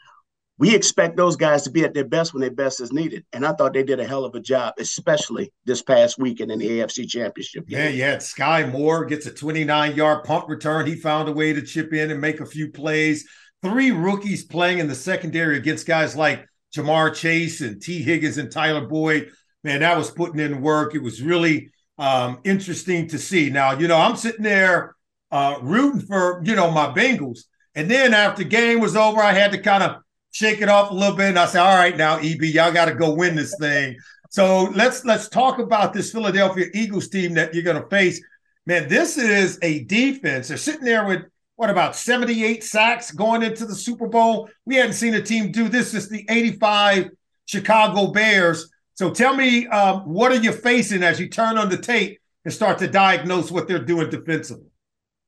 we 0.59 0.75
expect 0.75 1.17
those 1.17 1.35
guys 1.35 1.63
to 1.63 1.71
be 1.71 1.83
at 1.83 1.93
their 1.93 2.05
best 2.05 2.33
when 2.33 2.41
their 2.41 2.51
best 2.51 2.79
is 2.79 2.93
needed. 2.93 3.25
And 3.33 3.45
I 3.45 3.53
thought 3.53 3.73
they 3.73 3.83
did 3.83 3.99
a 3.99 4.07
hell 4.07 4.23
of 4.23 4.35
a 4.35 4.39
job, 4.39 4.75
especially 4.77 5.51
this 5.65 5.81
past 5.81 6.19
weekend 6.19 6.51
in 6.51 6.59
the 6.59 6.79
AFC 6.79 7.09
Championship. 7.09 7.67
Game. 7.67 7.79
Yeah, 7.79 7.89
you 7.89 8.03
had 8.03 8.19
Skyy 8.19 8.71
Moore 8.71 9.05
gets 9.05 9.25
a 9.25 9.33
29 9.33 9.95
yard 9.95 10.23
punt 10.23 10.47
return. 10.47 10.85
He 10.85 10.95
found 10.95 11.27
a 11.27 11.33
way 11.33 11.53
to 11.53 11.61
chip 11.63 11.91
in 11.93 12.11
and 12.11 12.21
make 12.21 12.39
a 12.39 12.45
few 12.45 12.71
plays. 12.71 13.27
Three 13.63 13.91
rookies 13.91 14.45
playing 14.45 14.79
in 14.79 14.87
the 14.87 14.95
secondary 14.95 15.57
against 15.57 15.87
guys 15.87 16.15
like 16.15 16.45
Ja'Marr 16.75 17.15
Chase 17.15 17.61
and 17.61 17.81
Tee 17.81 18.03
Higgins 18.03 18.37
and 18.37 18.51
Tyler 18.51 18.85
Boyd. 18.85 19.31
Man, 19.63 19.79
that 19.81 19.97
was 19.97 20.11
putting 20.11 20.39
in 20.39 20.61
work. 20.61 20.95
It 20.95 21.01
was 21.01 21.21
really 21.21 21.71
um, 21.97 22.39
interesting 22.43 23.07
to 23.09 23.17
see. 23.17 23.49
Now, 23.49 23.71
you 23.71 23.87
know, 23.87 23.97
I'm 23.97 24.15
sitting 24.15 24.43
there 24.43 24.95
uh, 25.31 25.57
rooting 25.61 26.01
for, 26.01 26.41
you 26.45 26.55
know, 26.55 26.69
my 26.69 26.87
Bengals. 26.87 27.41
And 27.75 27.89
then 27.89 28.13
after 28.13 28.43
game 28.43 28.79
was 28.79 28.95
over, 28.95 29.21
I 29.21 29.33
had 29.33 29.51
to 29.51 29.57
kind 29.57 29.83
of 29.83 29.97
shake 30.31 30.61
it 30.61 30.69
off 30.69 30.91
a 30.91 30.93
little 30.93 31.15
bit. 31.15 31.29
And 31.29 31.39
I 31.39 31.45
said, 31.45 31.61
all 31.61 31.75
right, 31.75 31.95
now 31.95 32.17
EB, 32.17 32.43
y'all 32.43 32.71
got 32.71 32.85
to 32.85 32.93
go 32.93 33.13
win 33.13 33.35
this 33.35 33.55
thing. 33.59 33.97
So 34.29 34.63
let's 34.73 35.05
let's 35.05 35.29
talk 35.29 35.59
about 35.59 35.93
this 35.93 36.11
Philadelphia 36.11 36.65
Eagles 36.73 37.07
team 37.07 37.35
that 37.35 37.53
you're 37.53 37.63
going 37.63 37.81
to 37.81 37.87
face. 37.89 38.19
Man, 38.65 38.89
this 38.89 39.17
is 39.17 39.59
a 39.61 39.83
defense. 39.83 40.47
They're 40.47 40.57
sitting 40.57 40.85
there 40.85 41.05
with 41.05 41.23
what 41.55 41.69
about 41.69 41.95
78 41.95 42.63
sacks 42.63 43.11
going 43.11 43.43
into 43.43 43.65
the 43.65 43.75
Super 43.75 44.07
Bowl? 44.07 44.49
We 44.65 44.75
hadn't 44.75 44.93
seen 44.93 45.13
a 45.13 45.21
team 45.21 45.51
do 45.51 45.69
this 45.69 45.91
since 45.91 46.07
the 46.07 46.25
85 46.27 47.11
Chicago 47.45 48.07
Bears. 48.07 48.69
So 48.95 49.11
tell 49.11 49.35
me, 49.35 49.67
um, 49.67 50.01
what 50.01 50.31
are 50.31 50.41
you 50.41 50.51
facing 50.51 51.03
as 51.03 51.19
you 51.19 51.27
turn 51.27 51.57
on 51.57 51.69
the 51.69 51.77
tape 51.77 52.19
and 52.45 52.53
start 52.53 52.77
to 52.79 52.87
diagnose 52.87 53.51
what 53.51 53.67
they're 53.67 53.79
doing 53.79 54.09
defensively? 54.09 54.69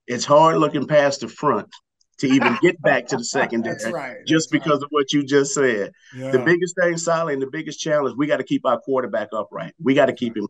It's 0.08 0.26
hard 0.26 0.58
looking 0.58 0.88
past 0.88 1.22
the 1.22 1.28
front 1.28 1.68
to 2.20 2.28
even 2.28 2.58
get 2.62 2.80
back 2.82 3.08
to 3.08 3.18
the 3.18 3.24
secondary. 3.24 3.76
That's 3.80 3.92
right. 3.92 4.18
Just 4.26 4.52
because 4.52 4.80
right. 4.80 4.84
of 4.84 4.88
what 4.92 5.12
you 5.12 5.24
just 5.24 5.54
said. 5.54 5.92
Yeah. 6.16 6.32
The 6.32 6.40
biggest 6.40 6.76
thing, 6.80 6.98
Sally, 6.98 7.34
and 7.34 7.42
the 7.42 7.50
biggest 7.52 7.80
challenge, 7.80 8.16
we 8.18 8.28
got 8.28 8.38
to 8.38 8.44
keep 8.44 8.66
our 8.66 8.80
quarterback 8.80 9.30
upright. 9.34 9.74
We 9.82 9.94
got 9.94 10.08
to 10.08 10.14
keep 10.14 10.38
him. 10.38 10.48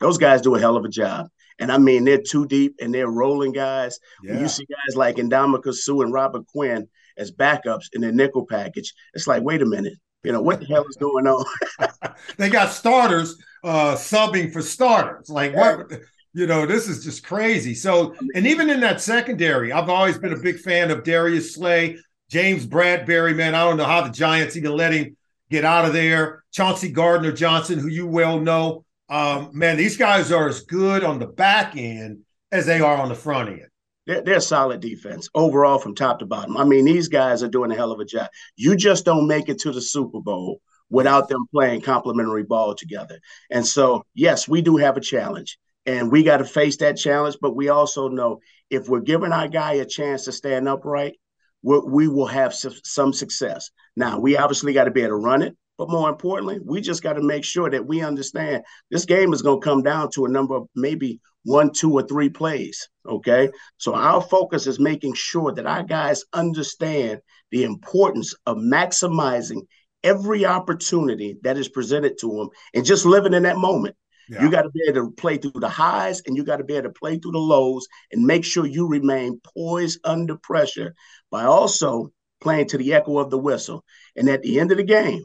Those 0.00 0.18
guys 0.18 0.42
do 0.42 0.54
a 0.54 0.60
hell 0.60 0.76
of 0.76 0.84
a 0.84 0.88
job. 0.88 1.28
And 1.58 1.70
I 1.70 1.78
mean, 1.78 2.04
they're 2.04 2.20
too 2.20 2.46
deep 2.46 2.76
and 2.80 2.92
they're 2.92 3.08
rolling 3.08 3.52
guys. 3.52 4.00
When 4.22 4.40
you 4.40 4.48
see 4.48 4.66
guys 4.66 4.96
like 4.96 5.16
Ndamukong 5.16 5.74
Suh 5.74 6.00
and 6.00 6.12
Robert 6.12 6.46
Quinn 6.48 6.88
as 7.16 7.30
backups 7.30 7.86
in 7.92 8.00
their 8.00 8.12
nickel 8.12 8.44
package, 8.44 8.92
it's 9.14 9.28
like, 9.28 9.42
wait 9.42 9.62
a 9.62 9.66
minute. 9.66 9.94
You 10.24 10.32
know, 10.32 10.42
what 10.42 10.60
the 10.60 10.66
hell 10.66 10.84
is 10.88 10.96
going 10.96 11.26
on? 11.26 11.44
they 12.36 12.50
got 12.50 12.72
starters 12.72 13.36
uh 13.62 13.94
subbing 13.94 14.52
for 14.52 14.62
starters. 14.62 15.28
Like 15.28 15.54
what 15.54 15.90
you 16.34 16.48
know, 16.48 16.66
this 16.66 16.88
is 16.88 17.04
just 17.04 17.24
crazy. 17.24 17.74
So, 17.74 18.14
and 18.34 18.44
even 18.44 18.68
in 18.68 18.80
that 18.80 19.00
secondary, 19.00 19.72
I've 19.72 19.88
always 19.88 20.18
been 20.18 20.32
a 20.32 20.38
big 20.38 20.58
fan 20.58 20.90
of 20.90 21.04
Darius 21.04 21.54
Slay, 21.54 21.96
James 22.28 22.66
Bradberry, 22.66 23.36
man. 23.36 23.54
I 23.54 23.62
don't 23.62 23.76
know 23.76 23.84
how 23.84 24.02
the 24.02 24.10
Giants 24.10 24.56
even 24.56 24.72
let 24.72 24.92
him 24.92 25.16
get 25.48 25.64
out 25.64 25.84
of 25.84 25.92
there. 25.92 26.42
Chauncey 26.50 26.90
Gardner 26.90 27.30
Johnson, 27.30 27.78
who 27.78 27.86
you 27.86 28.06
well 28.06 28.40
know. 28.40 28.84
Um, 29.08 29.50
man, 29.52 29.76
these 29.76 29.96
guys 29.96 30.32
are 30.32 30.48
as 30.48 30.62
good 30.62 31.04
on 31.04 31.20
the 31.20 31.26
back 31.26 31.76
end 31.76 32.22
as 32.50 32.66
they 32.66 32.80
are 32.80 32.96
on 32.96 33.10
the 33.10 33.14
front 33.14 33.50
end. 33.50 33.68
They're, 34.06 34.22
they're 34.22 34.40
solid 34.40 34.80
defense 34.80 35.28
overall 35.34 35.78
from 35.78 35.94
top 35.94 36.18
to 36.18 36.26
bottom. 36.26 36.56
I 36.56 36.64
mean, 36.64 36.84
these 36.84 37.08
guys 37.08 37.42
are 37.42 37.48
doing 37.48 37.70
a 37.70 37.74
hell 37.74 37.92
of 37.92 38.00
a 38.00 38.04
job. 38.04 38.28
You 38.56 38.76
just 38.76 39.04
don't 39.04 39.26
make 39.26 39.48
it 39.48 39.60
to 39.60 39.72
the 39.72 39.80
Super 39.80 40.20
Bowl 40.20 40.60
without 40.90 41.28
them 41.28 41.46
playing 41.52 41.80
complementary 41.80 42.42
ball 42.44 42.74
together. 42.74 43.18
And 43.50 43.66
so, 43.66 44.04
yes, 44.14 44.46
we 44.46 44.62
do 44.62 44.76
have 44.76 44.96
a 44.96 45.00
challenge, 45.00 45.58
and 45.86 46.12
we 46.12 46.22
got 46.22 46.38
to 46.38 46.44
face 46.44 46.76
that 46.78 46.96
challenge. 46.96 47.36
But 47.40 47.56
we 47.56 47.70
also 47.70 48.08
know 48.08 48.40
if 48.70 48.88
we're 48.88 49.00
giving 49.00 49.32
our 49.32 49.48
guy 49.48 49.74
a 49.74 49.86
chance 49.86 50.24
to 50.24 50.32
stand 50.32 50.68
upright, 50.68 51.14
we 51.62 52.08
will 52.08 52.26
have 52.26 52.54
su- 52.54 52.72
some 52.84 53.12
success. 53.14 53.70
Now, 53.96 54.18
we 54.18 54.36
obviously 54.36 54.74
got 54.74 54.84
to 54.84 54.90
be 54.90 55.00
able 55.00 55.10
to 55.10 55.16
run 55.16 55.42
it. 55.42 55.56
But 55.76 55.90
more 55.90 56.08
importantly, 56.08 56.60
we 56.64 56.80
just 56.80 57.02
got 57.02 57.14
to 57.14 57.22
make 57.22 57.42
sure 57.42 57.68
that 57.68 57.86
we 57.86 58.00
understand 58.00 58.62
this 58.90 59.06
game 59.06 59.32
is 59.32 59.42
going 59.42 59.60
to 59.60 59.64
come 59.64 59.82
down 59.82 60.10
to 60.12 60.24
a 60.24 60.30
number 60.30 60.54
of 60.54 60.68
maybe 60.76 61.20
one, 61.44 61.70
two, 61.72 61.92
or 61.92 62.02
three 62.02 62.28
plays. 62.28 62.88
Okay. 63.06 63.50
So 63.76 63.94
our 63.94 64.20
focus 64.20 64.66
is 64.66 64.80
making 64.80 65.14
sure 65.14 65.52
that 65.52 65.66
our 65.66 65.82
guys 65.82 66.24
understand 66.32 67.20
the 67.50 67.64
importance 67.64 68.34
of 68.46 68.56
maximizing 68.56 69.62
every 70.02 70.44
opportunity 70.44 71.38
that 71.42 71.56
is 71.56 71.68
presented 71.68 72.18
to 72.18 72.28
them 72.28 72.48
and 72.74 72.84
just 72.84 73.06
living 73.06 73.34
in 73.34 73.44
that 73.44 73.56
moment. 73.56 73.96
Yeah. 74.28 74.42
You 74.42 74.50
got 74.50 74.62
to 74.62 74.70
be 74.70 74.80
able 74.88 75.06
to 75.06 75.10
play 75.12 75.36
through 75.36 75.60
the 75.60 75.68
highs 75.68 76.22
and 76.26 76.36
you 76.36 76.44
got 76.44 76.56
to 76.56 76.64
be 76.64 76.74
able 76.74 76.88
to 76.88 76.98
play 76.98 77.18
through 77.18 77.32
the 77.32 77.38
lows 77.38 77.86
and 78.10 78.24
make 78.24 78.44
sure 78.44 78.66
you 78.66 78.86
remain 78.86 79.40
poised 79.54 80.00
under 80.04 80.36
pressure 80.36 80.94
by 81.30 81.44
also 81.44 82.10
playing 82.40 82.68
to 82.68 82.78
the 82.78 82.94
echo 82.94 83.18
of 83.18 83.30
the 83.30 83.38
whistle. 83.38 83.84
And 84.16 84.28
at 84.28 84.42
the 84.42 84.60
end 84.60 84.70
of 84.70 84.78
the 84.78 84.84
game, 84.84 85.24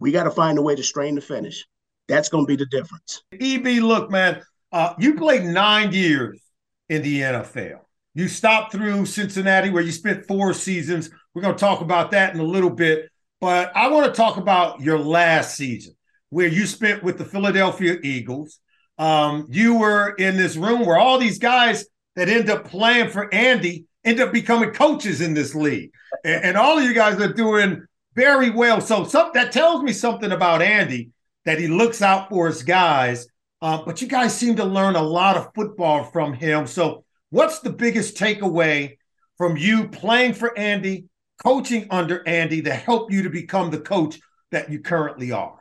we 0.00 0.10
got 0.10 0.24
to 0.24 0.30
find 0.30 0.58
a 0.58 0.62
way 0.62 0.74
to 0.74 0.82
strain 0.82 1.14
the 1.14 1.20
finish. 1.20 1.64
That's 2.08 2.28
going 2.28 2.44
to 2.44 2.48
be 2.48 2.56
the 2.56 2.66
difference. 2.66 3.22
EB, 3.40 3.82
look, 3.82 4.10
man, 4.10 4.42
uh, 4.72 4.94
you 4.98 5.14
played 5.14 5.44
nine 5.44 5.92
years 5.92 6.40
in 6.88 7.02
the 7.02 7.20
NFL. 7.20 7.80
You 8.14 8.28
stopped 8.28 8.72
through 8.72 9.06
Cincinnati, 9.06 9.70
where 9.70 9.82
you 9.82 9.92
spent 9.92 10.26
four 10.26 10.52
seasons. 10.52 11.10
We're 11.34 11.42
going 11.42 11.54
to 11.54 11.60
talk 11.60 11.80
about 11.80 12.10
that 12.10 12.34
in 12.34 12.40
a 12.40 12.44
little 12.44 12.70
bit. 12.70 13.08
But 13.40 13.74
I 13.74 13.88
want 13.88 14.06
to 14.06 14.12
talk 14.12 14.36
about 14.36 14.80
your 14.80 14.98
last 14.98 15.56
season, 15.56 15.94
where 16.30 16.46
you 16.46 16.66
spent 16.66 17.02
with 17.02 17.18
the 17.18 17.24
Philadelphia 17.24 17.98
Eagles. 18.02 18.58
Um, 18.98 19.46
you 19.50 19.78
were 19.78 20.14
in 20.16 20.36
this 20.36 20.56
room 20.56 20.84
where 20.84 20.98
all 20.98 21.18
these 21.18 21.38
guys 21.38 21.86
that 22.14 22.28
end 22.28 22.50
up 22.50 22.64
playing 22.64 23.10
for 23.10 23.32
Andy 23.34 23.86
end 24.04 24.20
up 24.20 24.32
becoming 24.32 24.70
coaches 24.70 25.20
in 25.20 25.34
this 25.34 25.54
league. 25.54 25.90
And, 26.24 26.44
and 26.44 26.56
all 26.56 26.78
of 26.78 26.84
you 26.84 26.94
guys 26.94 27.20
are 27.20 27.32
doing 27.32 27.84
very 28.14 28.50
well. 28.50 28.80
So 28.80 29.04
some, 29.04 29.30
that 29.34 29.52
tells 29.52 29.82
me 29.82 29.92
something 29.92 30.32
about 30.32 30.62
Andy 30.62 31.10
that 31.44 31.58
he 31.58 31.68
looks 31.68 32.02
out 32.02 32.28
for 32.28 32.46
his 32.46 32.62
guys. 32.62 33.26
Uh, 33.62 33.80
but 33.84 34.02
you 34.02 34.08
guys 34.08 34.36
seem 34.36 34.56
to 34.56 34.64
learn 34.64 34.96
a 34.96 35.02
lot 35.02 35.36
of 35.36 35.54
football 35.54 36.02
from 36.02 36.32
him. 36.32 36.66
So, 36.66 37.04
what's 37.30 37.60
the 37.60 37.70
biggest 37.70 38.16
takeaway 38.16 38.96
from 39.38 39.56
you 39.56 39.86
playing 39.86 40.34
for 40.34 40.58
Andy, 40.58 41.04
coaching 41.44 41.86
under 41.88 42.26
Andy 42.26 42.60
to 42.62 42.74
help 42.74 43.12
you 43.12 43.22
to 43.22 43.30
become 43.30 43.70
the 43.70 43.78
coach 43.78 44.18
that 44.50 44.70
you 44.70 44.80
currently 44.80 45.30
are? 45.30 45.60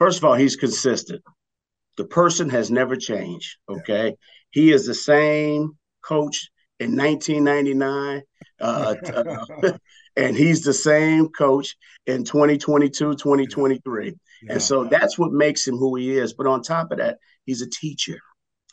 First 0.00 0.18
of 0.18 0.24
all, 0.24 0.34
he's 0.34 0.56
consistent. 0.56 1.22
The 1.96 2.04
person 2.04 2.50
has 2.50 2.72
never 2.72 2.96
changed. 2.96 3.58
Okay. 3.68 4.16
He 4.50 4.72
is 4.72 4.84
the 4.84 4.94
same 4.94 5.78
coach 6.04 6.50
in 6.80 6.96
1999. 6.96 8.22
Uh, 8.60 8.94
uh, 9.62 9.78
and 10.16 10.36
he's 10.36 10.62
the 10.62 10.74
same 10.74 11.28
coach 11.28 11.76
in 12.06 12.24
2022, 12.24 13.14
2023. 13.14 14.14
Yeah. 14.42 14.52
And 14.52 14.62
so 14.62 14.84
that's 14.84 15.18
what 15.18 15.32
makes 15.32 15.66
him 15.66 15.76
who 15.76 15.96
he 15.96 16.16
is. 16.16 16.34
But 16.34 16.46
on 16.46 16.62
top 16.62 16.92
of 16.92 16.98
that, 16.98 17.18
he's 17.44 17.62
a 17.62 17.70
teacher. 17.70 18.18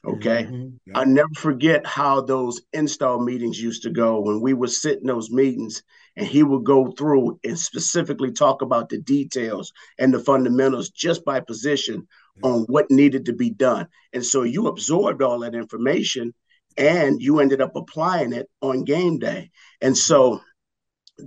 Okay. 0.03 0.45
Mhm. 0.49 0.79
Yeah. 0.87 0.99
I 0.99 1.05
never 1.05 1.29
forget 1.35 1.85
how 1.85 2.21
those 2.21 2.61
install 2.73 3.23
meetings 3.23 3.61
used 3.61 3.83
to 3.83 3.91
go 3.91 4.19
when 4.19 4.41
we 4.41 4.53
would 4.53 4.71
sit 4.71 4.99
in 4.99 5.07
those 5.07 5.29
meetings 5.29 5.83
and 6.15 6.25
he 6.25 6.43
would 6.43 6.63
go 6.63 6.91
through 6.91 7.39
and 7.43 7.57
specifically 7.57 8.31
talk 8.31 8.63
about 8.63 8.89
the 8.89 8.97
details 8.97 9.71
and 9.99 10.13
the 10.13 10.19
fundamentals 10.19 10.89
just 10.89 11.23
by 11.23 11.39
position 11.39 12.07
on 12.43 12.61
what 12.61 12.89
needed 12.89 13.25
to 13.25 13.33
be 13.33 13.51
done. 13.51 13.87
And 14.11 14.25
so 14.25 14.41
you 14.41 14.67
absorbed 14.67 15.21
all 15.21 15.39
that 15.39 15.53
information 15.53 16.33
and 16.77 17.21
you 17.21 17.39
ended 17.39 17.61
up 17.61 17.75
applying 17.75 18.33
it 18.33 18.49
on 18.61 18.83
game 18.83 19.19
day. 19.19 19.51
And 19.81 19.95
so 19.95 20.41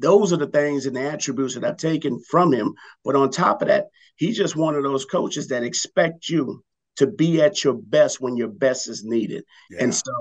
those 0.01 0.33
are 0.33 0.37
the 0.37 0.47
things 0.47 0.87
and 0.87 0.97
the 0.97 1.03
attributes 1.03 1.55
that 1.55 1.65
I've 1.65 1.77
taken 1.77 2.21
from 2.21 2.53
him. 2.53 2.75
But 3.05 3.17
on 3.17 3.31
top 3.31 3.63
of 3.63 3.69
that, 3.69 3.87
he's 4.17 4.37
just 4.37 4.57
one 4.57 4.75
of 4.75 4.83
those 4.83 5.05
coaches 5.05 5.49
that 5.49 5.63
expect 5.63 6.29
you 6.29 6.63
to 6.97 7.07
be 7.07 7.43
at 7.43 7.65
your 7.65 7.75
best 7.75 8.21
when 8.21 8.37
your 8.37 8.49
best 8.49 8.89
is 8.89 9.05
needed. 9.05 9.45
Yeah. 9.71 9.85
And 9.85 9.95
so 9.95 10.13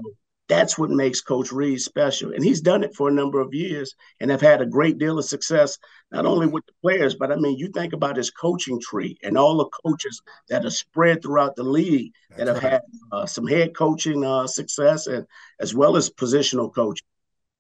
that's 0.50 0.78
what 0.78 0.90
makes 0.90 1.22
Coach 1.22 1.52
Reid 1.52 1.80
special. 1.82 2.34
And 2.34 2.44
he's 2.44 2.62
done 2.62 2.84
it 2.84 2.96
for 2.96 3.08
a 3.08 3.14
number 3.14 3.40
of 3.40 3.54
years 3.54 3.96
and 4.20 4.30
have 4.30 4.42
had 4.42 4.62
a 4.62 4.66
great 4.66 4.98
deal 4.98 5.18
of 5.18 5.26
success, 5.26 5.78
not 6.12 6.26
only 6.26 6.48
with 6.48 6.66
the 6.66 6.74
players, 6.82 7.16
but 7.16 7.32
I 7.32 7.36
mean, 7.36 7.58
you 7.58 7.70
think 7.70 7.94
about 7.94 8.18
his 8.18 8.30
coaching 8.30 8.80
tree 8.82 9.18
and 9.24 9.38
all 9.38 9.58
the 9.58 9.70
coaches 9.86 10.22
that 10.50 10.66
are 10.66 10.70
spread 10.70 11.22
throughout 11.22 11.56
the 11.56 11.64
league 11.64 12.12
that 12.38 12.46
That's 12.46 12.60
have 12.60 12.72
had 12.72 12.82
uh, 13.12 13.26
some 13.26 13.48
head 13.48 13.76
coaching 13.76 14.26
uh, 14.26 14.48
success 14.48 15.08
and 15.08 15.26
as 15.60 15.74
well 15.74 15.96
as 15.96 16.10
positional 16.10 16.74
coaching. 16.74 17.08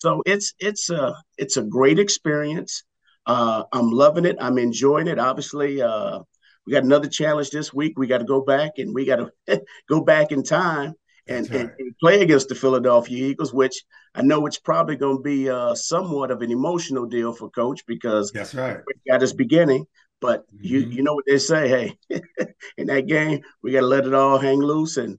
So 0.03 0.22
it's 0.25 0.53
it's 0.60 0.89
a 0.89 1.15
it's 1.38 1.55
a 1.55 1.62
great 1.63 1.98
experience. 1.98 2.83
Uh, 3.25 3.63
I'm 3.72 3.89
loving 3.89 4.25
it. 4.25 4.36
I'm 4.41 4.57
enjoying 4.57 5.07
it. 5.07 5.17
Obviously, 5.17 5.81
uh, 5.81 6.19
we 6.65 6.74
got 6.74 6.83
another 6.83 7.07
challenge 7.07 7.51
this 7.51 7.74
week. 7.74 7.93
We 7.98 8.07
got 8.07 8.17
to 8.17 8.25
go 8.25 8.41
back 8.41 8.72
and 8.79 8.93
we 8.93 9.05
got 9.05 9.19
to 9.48 9.62
go 9.89 10.01
back 10.01 10.33
in 10.33 10.43
time 10.43 10.93
and, 11.29 11.50
right. 11.50 11.62
and, 11.62 11.72
and 11.79 11.98
play 12.01 12.22
against 12.22 12.50
the 12.50 12.55
Philadelphia 12.55 13.27
Eagles, 13.29 13.53
which 13.53 13.81
I 14.13 14.24
know 14.24 14.45
it's 14.45 14.60
probably 14.60 14.98
going 14.98 15.19
to 15.19 15.24
be 15.24 15.50
uh, 15.50 15.74
somewhat 15.74 16.31
of 16.31 16.41
an 16.41 16.51
emotional 16.51 17.05
deal 17.05 17.31
for 17.31 17.50
Coach 17.50 17.86
because 17.88 18.33
That's 18.33 18.53
right. 18.53 18.81
we 18.86 18.93
got 19.10 19.22
his 19.22 19.33
beginning. 19.33 19.86
But 20.19 20.43
you 20.60 20.81
Mhm. 20.81 20.95
you 20.95 21.03
know 21.03 21.13
what 21.13 21.25
they 21.25 21.38
say, 21.38 21.69
hey, 21.69 21.98
in 22.77 22.88
that 22.88 23.07
game 23.07 23.39
we 23.62 23.72
got 23.72 23.81
to 23.81 23.88
let 23.88 24.05
it 24.05 24.13
all 24.13 24.38
hang 24.38 24.60
loose 24.60 24.98
and 24.98 25.17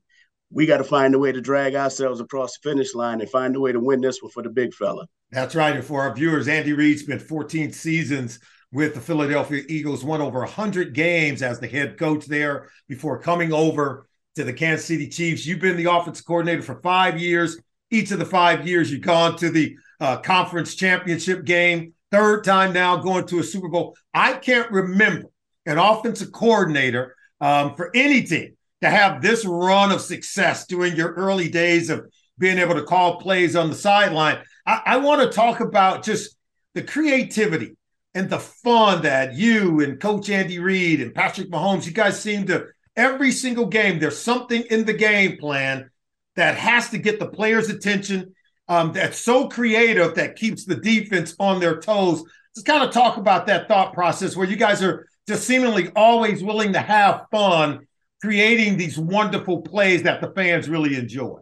we 0.55 0.67
got 0.67 0.79
to 0.79 0.85
find 0.85 1.15
a 1.15 1.19
way 1.19 1.33
to 1.33 1.41
drag 1.41 1.75
ourselves 1.75 2.21
across 2.21 2.57
the 2.57 2.71
finish 2.71 2.95
line 2.95 3.21
and 3.21 3.29
find 3.29 3.57
a 3.57 3.61
way 3.61 3.73
to 3.73 3.81
win 3.81 4.01
this 4.01 4.23
one 4.23 4.31
for 4.31 4.43
the 4.43 4.49
big 4.49 4.73
fella. 4.73 5.07
That's 5.33 5.57
right. 5.57 5.75
And 5.75 5.85
for 5.85 6.03
our 6.03 6.15
viewers, 6.15 6.47
Andy 6.47 6.73
Reid 6.73 7.01
spent 7.01 7.21
14 7.21 7.73
seasons 7.73 8.39
with 8.71 8.95
the 8.95 9.01
Philadelphia 9.01 9.65
Eagles, 9.69 10.05
won 10.05 10.21
over 10.21 10.39
100 10.41 10.95
games 10.95 11.43
as 11.43 11.59
the 11.59 11.67
head 11.67 11.99
coach 11.99 12.27
there 12.27 12.71
before 12.89 13.19
coming 13.19 13.53
over 13.53 14.07
to 14.37 14.45
the 14.45 14.53
Kansas 14.53 14.87
City 14.87 15.09
Chiefs. 15.09 15.45
You've 15.45 15.61
been 15.61 15.77
the 15.77 15.91
offensive 15.91 16.25
coordinator 16.25 16.63
for 16.63 16.81
five 16.83 17.21
years. 17.21 17.59
Each 17.91 18.13
of 18.13 18.21
the 18.21 18.25
five 18.25 18.67
years, 18.67 18.93
you've 18.93 19.03
gone 19.03 19.37
to 19.39 19.51
the 19.51 19.77
uh, 20.01 20.19
conference 20.19 20.77
championship 20.77 21.45
game. 21.45 21.95
Third 22.13 22.45
time 22.45 22.73
now 22.73 22.97
going 22.97 23.27
to 23.27 23.41
a 23.41 23.43
Super 23.43 23.69
Bowl. 23.69 23.97
I 24.13 24.35
can't 24.35 24.71
remember 24.71 25.29
an 25.67 25.79
offensive 25.79 26.31
coordinator 26.31 27.17
um, 27.41 27.75
for 27.75 27.91
any 27.95 28.23
team 28.23 28.57
to 28.85 28.91
have 28.91 29.23
this 29.23 29.47
run 29.47 29.91
of 29.91 30.03
success 30.03 30.67
during 30.67 30.95
your 30.95 31.15
early 31.15 31.49
days 31.49 31.89
of 31.89 32.07
being 32.37 32.59
able 32.59 32.75
to 32.75 32.85
call 32.85 33.19
plays 33.19 33.57
on 33.57 33.71
the 33.71 33.75
sideline. 33.75 34.39
I, 34.67 34.83
I 34.85 34.97
want 34.99 35.23
to 35.23 35.35
talk 35.35 35.61
about 35.61 36.05
just 36.05 36.37
the 36.75 36.83
creativity 36.83 37.77
and 38.15 38.29
the 38.29 38.39
fun 38.39 39.03
that 39.03 39.35
you 39.35 39.81
and 39.81 39.99
Coach 39.99 40.29
Andy 40.29 40.59
Reid 40.59 41.01
and 41.01 41.15
Patrick 41.15 41.51
Mahomes, 41.51 41.87
you 41.87 41.93
guys 41.93 42.21
seem 42.21 42.47
to 42.49 42.67
every 42.95 43.33
single 43.33 43.67
game, 43.67 43.99
there's 43.99 44.19
something 44.19 44.63
in 44.69 44.85
the 44.85 44.93
game 44.93 45.39
plan 45.39 45.91
that 46.37 46.57
has 46.57 46.91
to 46.91 46.99
get 46.99 47.19
the 47.19 47.27
players' 47.27 47.71
attention. 47.71 48.35
Um, 48.69 48.93
that's 48.93 49.19
so 49.19 49.49
creative 49.49 50.15
that 50.17 50.37
keeps 50.37 50.67
the 50.67 50.77
defense 50.77 51.35
on 51.41 51.59
their 51.59 51.81
toes. 51.81 52.23
Just 52.55 52.67
kind 52.67 52.85
of 52.85 52.91
talk 52.91 53.17
about 53.17 53.47
that 53.47 53.67
thought 53.67 53.95
process 53.95 54.37
where 54.37 54.47
you 54.47 54.57
guys 54.57 54.83
are 54.83 55.09
just 55.27 55.47
seemingly 55.47 55.91
always 55.97 56.45
willing 56.45 56.75
to 56.75 56.81
have 56.81 57.27
fun 57.31 57.87
creating 58.25 58.79
these 58.79 58.99
wonderful 58.99 59.61
plays 59.61 60.03
that 60.05 60.19
the 60.23 60.33
fans 60.35 60.67
really 60.67 60.97
enjoy. 60.97 61.39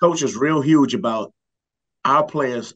Coach 0.00 0.22
is 0.22 0.36
real 0.36 0.60
huge 0.60 0.94
about 0.94 1.32
our 2.04 2.24
players, 2.24 2.72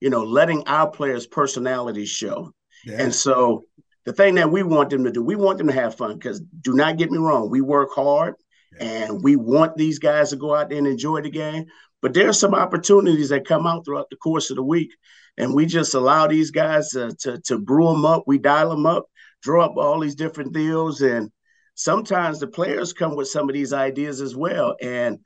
you 0.00 0.10
know, 0.10 0.24
letting 0.24 0.66
our 0.66 0.90
players' 0.90 1.28
personalities 1.28 2.08
show. 2.08 2.52
Yeah. 2.84 3.02
And 3.02 3.14
so 3.14 3.62
the 4.04 4.12
thing 4.12 4.34
that 4.34 4.50
we 4.50 4.64
want 4.64 4.90
them 4.90 5.04
to 5.04 5.12
do, 5.12 5.22
we 5.22 5.36
want 5.36 5.58
them 5.58 5.68
to 5.68 5.72
have 5.72 5.94
fun 5.94 6.14
because 6.14 6.40
do 6.40 6.74
not 6.74 6.98
get 6.98 7.12
me 7.12 7.18
wrong, 7.18 7.48
we 7.48 7.60
work 7.60 7.90
hard 7.94 8.34
yeah. 8.80 8.88
and 8.88 9.22
we 9.22 9.36
want 9.36 9.76
these 9.76 10.00
guys 10.00 10.30
to 10.30 10.36
go 10.36 10.52
out 10.52 10.68
there 10.68 10.78
and 10.78 10.88
enjoy 10.88 11.20
the 11.20 11.30
game. 11.30 11.66
But 12.02 12.14
there's 12.14 12.38
some 12.38 12.52
opportunities 12.54 13.28
that 13.28 13.46
come 13.46 13.64
out 13.68 13.84
throughout 13.84 14.10
the 14.10 14.16
course 14.16 14.50
of 14.50 14.56
the 14.56 14.64
week, 14.64 14.90
and 15.38 15.54
we 15.54 15.66
just 15.66 15.94
allow 15.94 16.26
these 16.26 16.50
guys 16.50 16.88
to, 16.90 17.14
to, 17.20 17.40
to 17.42 17.58
brew 17.60 17.86
them 17.86 18.04
up. 18.04 18.24
We 18.26 18.38
dial 18.38 18.70
them 18.70 18.86
up, 18.86 19.04
draw 19.40 19.66
up 19.66 19.76
all 19.76 20.00
these 20.00 20.16
different 20.16 20.52
deals, 20.52 21.00
and 21.00 21.30
sometimes 21.76 22.40
the 22.40 22.48
players 22.48 22.92
come 22.92 23.14
with 23.14 23.28
some 23.28 23.48
of 23.48 23.54
these 23.54 23.72
ideas 23.72 24.20
as 24.20 24.34
well. 24.34 24.74
And 24.82 25.20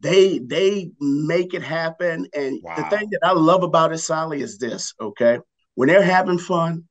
they 0.00 0.38
they 0.38 0.90
make 1.00 1.54
it 1.54 1.62
happen. 1.62 2.28
And 2.34 2.60
wow. 2.62 2.76
the 2.76 2.84
thing 2.94 3.08
that 3.10 3.20
I 3.22 3.32
love 3.32 3.62
about 3.62 3.92
it, 3.92 3.98
Sally, 3.98 4.42
is 4.42 4.58
this, 4.58 4.92
okay? 5.00 5.38
When 5.74 5.88
they're 5.88 6.02
having 6.02 6.38
fun, 6.38 6.84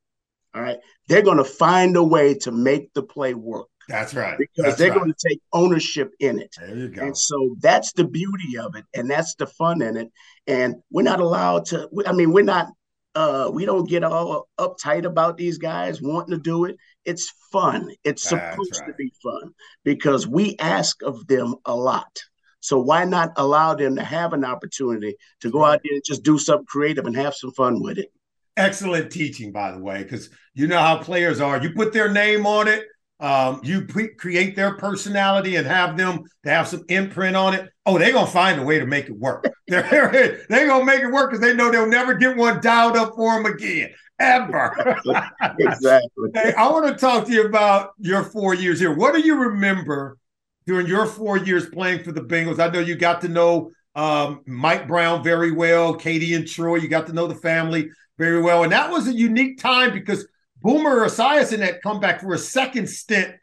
all 0.55 0.63
right, 0.63 0.79
they're 1.07 1.21
gonna 1.21 1.43
find 1.43 1.95
a 1.95 2.03
way 2.03 2.33
to 2.39 2.51
make 2.51 2.91
the 2.93 3.03
play 3.03 3.35
work. 3.35 3.67
That's 3.87 4.13
right. 4.13 4.37
Because 4.37 4.63
that's 4.65 4.77
they're 4.77 4.89
right. 4.89 4.99
going 4.99 5.13
to 5.13 5.27
take 5.29 5.39
ownership 5.53 6.11
in 6.19 6.39
it. 6.39 6.53
There 6.59 6.75
you 6.75 6.89
go. 6.89 7.03
And 7.03 7.17
so 7.17 7.55
that's 7.61 7.93
the 7.93 8.03
beauty 8.03 8.57
of 8.59 8.75
it. 8.75 8.85
And 8.93 9.09
that's 9.09 9.35
the 9.35 9.47
fun 9.47 9.81
in 9.81 9.95
it. 9.95 10.11
And 10.45 10.75
we're 10.91 11.03
not 11.03 11.21
allowed 11.21 11.65
to, 11.67 11.89
I 12.05 12.11
mean, 12.11 12.33
we're 12.33 12.43
not, 12.43 12.67
uh, 13.15 13.49
we 13.51 13.65
don't 13.65 13.89
get 13.89 14.03
all 14.03 14.49
uptight 14.59 15.05
about 15.05 15.37
these 15.37 15.57
guys 15.57 16.01
wanting 16.01 16.35
to 16.35 16.41
do 16.41 16.65
it. 16.65 16.77
It's 17.07 17.33
fun. 17.51 17.89
It's 18.03 18.21
supposed 18.21 18.79
right. 18.81 18.87
to 18.87 18.93
be 18.95 19.11
fun 19.23 19.53
because 19.83 20.27
we 20.27 20.57
ask 20.59 21.01
of 21.01 21.25
them 21.25 21.55
a 21.65 21.73
lot. 21.73 22.19
So 22.59 22.79
why 22.79 23.05
not 23.05 23.31
allow 23.37 23.75
them 23.75 23.95
to 23.95 24.03
have 24.03 24.33
an 24.33 24.43
opportunity 24.43 25.15
to 25.39 25.49
go 25.49 25.63
out 25.63 25.79
there 25.83 25.93
and 25.93 26.03
just 26.05 26.23
do 26.23 26.37
something 26.37 26.65
creative 26.65 27.05
and 27.05 27.15
have 27.15 27.33
some 27.33 27.51
fun 27.51 27.81
with 27.81 27.97
it? 27.97 28.11
Excellent 28.57 29.11
teaching, 29.11 29.53
by 29.53 29.71
the 29.71 29.79
way, 29.79 30.03
because 30.03 30.29
you 30.53 30.67
know 30.67 30.79
how 30.79 30.97
players 30.97 31.39
are. 31.39 31.61
You 31.63 31.71
put 31.71 31.93
their 31.93 32.11
name 32.11 32.45
on 32.45 32.67
it, 32.67 32.85
um, 33.19 33.61
you 33.63 33.85
pre- 33.85 34.13
create 34.15 34.55
their 34.55 34.75
personality 34.75 35.55
and 35.55 35.65
have 35.65 35.97
them 35.97 36.23
to 36.43 36.49
have 36.49 36.67
some 36.67 36.83
imprint 36.87 37.35
on 37.35 37.53
it. 37.53 37.69
Oh, 37.85 37.97
they're 37.97 38.11
gonna 38.11 38.27
find 38.27 38.59
a 38.59 38.63
way 38.63 38.79
to 38.79 38.85
make 38.85 39.05
it 39.05 39.17
work. 39.17 39.45
they're 39.67 40.45
they're 40.49 40.67
gonna 40.67 40.85
make 40.85 41.01
it 41.01 41.11
work 41.11 41.31
because 41.31 41.41
they 41.41 41.55
know 41.55 41.71
they'll 41.71 41.87
never 41.87 42.13
get 42.13 42.37
one 42.37 42.61
dialed 42.61 42.95
up 42.95 43.13
for 43.15 43.33
them 43.35 43.51
again, 43.51 43.89
ever. 44.19 44.99
exactly. 45.59 46.29
Hey, 46.33 46.53
I 46.53 46.69
want 46.69 46.87
to 46.87 46.95
talk 46.95 47.25
to 47.25 47.31
you 47.31 47.45
about 47.45 47.91
your 47.99 48.23
four 48.23 48.53
years 48.53 48.79
here. 48.79 48.93
What 48.93 49.13
do 49.13 49.21
you 49.21 49.35
remember 49.35 50.17
during 50.65 50.87
your 50.87 51.05
four 51.05 51.37
years 51.37 51.69
playing 51.69 52.03
for 52.03 52.11
the 52.11 52.21
Bengals? 52.21 52.59
I 52.59 52.71
know 52.71 52.79
you 52.79 52.95
got 52.95 53.21
to 53.21 53.27
know 53.27 53.71
um, 53.95 54.41
Mike 54.45 54.87
Brown 54.87 55.23
very 55.23 55.51
well, 55.51 55.93
Katie 55.93 56.33
and 56.35 56.47
Troy. 56.47 56.75
You 56.75 56.87
got 56.87 57.07
to 57.07 57.13
know 57.13 57.27
the 57.27 57.35
family 57.35 57.89
very 58.17 58.41
well, 58.41 58.63
and 58.63 58.71
that 58.71 58.91
was 58.91 59.07
a 59.07 59.13
unique 59.13 59.59
time 59.59 59.93
because 59.93 60.27
Boomer 60.61 61.05
Esiason 61.05 61.59
had 61.59 61.81
come 61.81 61.99
back 61.99 62.21
for 62.21 62.33
a 62.33 62.37
second 62.37 62.89
stint 62.89 63.35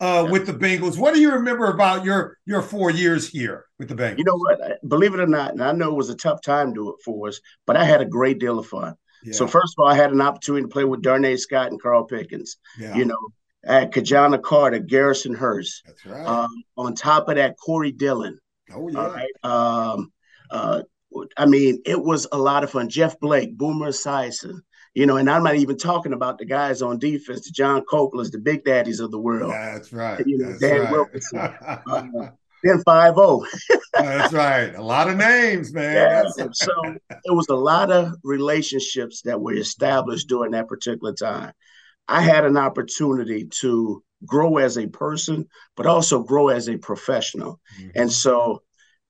uh, 0.00 0.26
with 0.30 0.46
the 0.46 0.52
Bengals. 0.52 0.98
What 0.98 1.14
do 1.14 1.20
you 1.20 1.32
remember 1.32 1.66
about 1.66 2.04
your 2.04 2.38
your 2.46 2.62
four 2.62 2.90
years 2.90 3.28
here 3.28 3.66
with 3.78 3.88
the 3.88 3.94
Bengals? 3.94 4.18
You 4.18 4.24
know 4.24 4.36
what? 4.36 4.88
Believe 4.88 5.14
it 5.14 5.20
or 5.20 5.26
not, 5.26 5.52
and 5.52 5.62
I 5.62 5.72
know 5.72 5.90
it 5.90 5.96
was 5.96 6.10
a 6.10 6.16
tough 6.16 6.42
time 6.42 6.74
to 6.74 6.90
it 6.90 6.96
for 7.04 7.28
us, 7.28 7.40
but 7.66 7.76
I 7.76 7.84
had 7.84 8.00
a 8.00 8.06
great 8.06 8.38
deal 8.38 8.58
of 8.58 8.66
fun. 8.66 8.94
Yeah. 9.24 9.32
So 9.32 9.46
first 9.46 9.74
of 9.76 9.82
all, 9.82 9.90
I 9.90 9.94
had 9.94 10.12
an 10.12 10.20
opportunity 10.20 10.62
to 10.62 10.68
play 10.68 10.84
with 10.84 11.02
Darnay 11.02 11.36
Scott 11.36 11.70
and 11.70 11.80
Carl 11.80 12.04
Pickens. 12.04 12.56
Yeah. 12.78 12.96
You 12.96 13.04
know, 13.04 13.18
I 13.68 13.80
had 13.80 13.92
Ki-Jana 13.92 14.38
Carter, 14.38 14.78
Garrison 14.78 15.34
Hearst. 15.34 15.82
That's 15.86 16.06
right. 16.06 16.26
Um, 16.26 16.64
on 16.76 16.94
top 16.94 17.28
of 17.28 17.36
that, 17.36 17.56
Corey 17.56 17.92
Dillon. 17.92 18.38
Oh 18.72 18.88
yeah. 18.88 18.98
All 18.98 19.10
right. 19.10 19.32
Um, 19.42 20.12
uh, 20.50 20.82
I 21.36 21.46
mean, 21.46 21.82
it 21.84 22.00
was 22.00 22.26
a 22.32 22.38
lot 22.38 22.64
of 22.64 22.70
fun. 22.70 22.88
Jeff 22.88 23.18
Blake, 23.18 23.56
Boomer 23.56 23.88
Esiason, 23.88 24.60
you 24.94 25.06
know, 25.06 25.16
and 25.16 25.30
I'm 25.30 25.42
not 25.42 25.56
even 25.56 25.78
talking 25.78 26.12
about 26.12 26.38
the 26.38 26.44
guys 26.44 26.82
on 26.82 26.98
defense, 26.98 27.46
the 27.46 27.52
John 27.52 27.82
Copelands, 27.90 28.30
the 28.30 28.38
big 28.38 28.64
daddies 28.64 29.00
of 29.00 29.10
the 29.10 29.18
world. 29.18 29.52
That's 29.52 29.92
right. 29.92 30.24
You 30.26 30.38
know, 30.38 30.48
That's 30.50 30.60
Dan 30.60 30.80
right. 30.80 30.92
Wilkinson. 30.92 31.38
uh, 31.66 32.30
then 32.62 32.82
5 32.84 33.14
0. 33.14 33.44
That's 33.92 34.32
right. 34.32 34.74
A 34.74 34.82
lot 34.82 35.08
of 35.08 35.16
names, 35.16 35.72
man. 35.72 35.94
Yeah. 35.94 36.46
so 36.52 36.72
it 37.10 37.34
was 37.34 37.48
a 37.48 37.54
lot 37.54 37.90
of 37.90 38.14
relationships 38.22 39.22
that 39.22 39.40
were 39.40 39.54
established 39.54 40.28
during 40.28 40.52
that 40.52 40.68
particular 40.68 41.14
time. 41.14 41.52
I 42.08 42.22
had 42.22 42.44
an 42.44 42.56
opportunity 42.56 43.48
to 43.60 44.02
grow 44.24 44.56
as 44.56 44.78
a 44.78 44.86
person, 44.86 45.46
but 45.76 45.86
also 45.86 46.22
grow 46.22 46.48
as 46.48 46.68
a 46.68 46.78
professional. 46.78 47.60
Mm-hmm. 47.78 47.90
And 47.94 48.12
so 48.12 48.62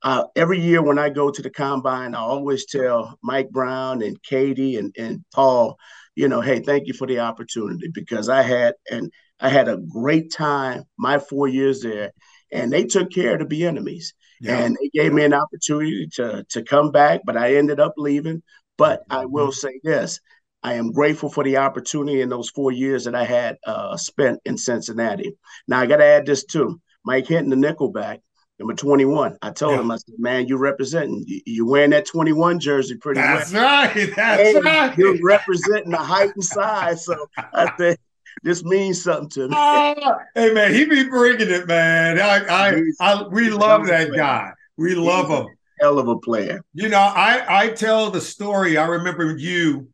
uh, 0.03 0.25
every 0.37 0.61
year 0.61 0.83
when 0.83 0.99
I 0.99 1.09
go 1.09 1.31
to 1.31 1.43
the 1.43 1.51
combine, 1.51 2.15
I 2.15 2.19
always 2.19 2.67
tell 2.67 3.19
Mike 3.23 3.51
Brown 3.51 4.03
and 4.03 4.23
Katie 4.23 4.77
and, 4.77 4.95
and 4.99 5.25
Paul, 5.35 5.79
you 6.15 6.29
know, 6.29 6.41
hey, 6.41 6.61
thank 6.61 6.87
you 6.87 6.95
for 6.95 7.07
the 7.07 7.21
opportunity 7.21 7.89
because 7.93 8.29
I 8.29 8.43
had 8.43 8.75
and 8.91 9.11
I 9.41 9.49
had 9.49 9.69
a 9.69 9.79
great 9.79 10.33
time 10.33 10.85
my 10.99 11.19
four 11.19 11.47
years 11.49 11.83
there, 11.83 12.13
and 12.53 12.73
they 12.73 12.85
took 12.85 13.11
care 13.13 13.41
of 13.41 13.49
the 13.49 13.67
enemies, 13.67 14.15
yeah. 14.41 14.59
and 14.59 14.77
they 14.77 14.89
gave 14.89 15.13
me 15.13 15.25
an 15.25 15.35
opportunity 15.35 16.09
to 16.15 16.45
to 16.51 16.63
come 16.63 16.91
back, 16.91 17.23
but 17.25 17.37
I 17.37 17.57
ended 17.57 17.81
up 17.81 17.95
leaving. 17.97 18.43
But 18.77 19.05
I 19.11 19.25
mm-hmm. 19.25 19.33
will 19.33 19.53
say 19.53 19.81
this: 19.83 20.21
I 20.63 20.75
am 20.75 20.93
grateful 20.93 21.31
for 21.31 21.45
the 21.45 21.59
opportunity 21.59 22.21
in 22.21 22.29
those 22.29 22.51
four 22.51 22.73
years 22.73 23.05
that 23.05 23.15
I 23.15 23.25
had 23.25 23.59
uh, 23.67 23.97
spent 23.97 24.41
in 24.45 24.57
Cincinnati. 24.59 25.37
Now 25.67 25.81
I 25.81 25.87
got 25.87 25.99
to 25.99 26.05
add 26.05 26.27
this 26.27 26.45
too: 26.45 26.81
Mike 27.05 27.27
Hilton, 27.27 27.51
the 27.51 27.57
nickelback 27.57 28.21
number 28.59 28.75
21. 28.75 29.39
I 29.43 29.51
told 29.51 29.75
yeah. 29.75 29.81
him, 29.81 29.91
I 29.91 29.97
said, 29.97 30.15
man, 30.19 30.49
you 30.49 30.57
representing, 30.57 31.25
you, 31.27 31.65
are 31.65 31.71
wearing 31.71 31.91
that 31.91 32.07
21 32.07 32.59
jersey 32.61 32.97
pretty 32.97 33.21
That's 33.21 33.53
well. 33.53 33.63
right. 33.63 34.13
That's 34.17 34.57
and 34.57 34.65
right. 34.65 34.99
You're 34.99 35.17
representing 35.23 35.91
the 35.91 35.99
height 35.99 36.31
and 36.35 36.45
size. 36.45 37.05
So 37.05 37.15
I 37.37 37.73
said, 37.77 37.99
this 38.43 38.65
means 38.65 39.03
something 39.03 39.29
to 39.31 39.49
me. 39.49 39.57
Uh, 39.57 39.95
hey, 40.35 40.53
man, 40.53 40.73
he 40.73 40.85
be 40.85 41.09
bringing 41.09 41.51
it, 41.51 41.67
man. 41.67 42.21
I, 42.21 42.45
I, 42.47 42.83
I 43.01 43.23
we 43.29 43.51
love 43.51 43.87
that 43.87 44.13
guy. 44.15 44.53
We 44.77 44.95
love 44.95 45.29
him. 45.29 45.47
Hell 45.81 45.99
of 45.99 46.09
a 46.09 46.19
player. 46.19 46.61
You 46.75 46.89
know, 46.89 46.99
I, 46.99 47.45
I 47.49 47.69
tell 47.69 48.11
the 48.11 48.21
story. 48.21 48.77
I 48.77 48.87
remember 48.87 49.37
you. 49.37 49.89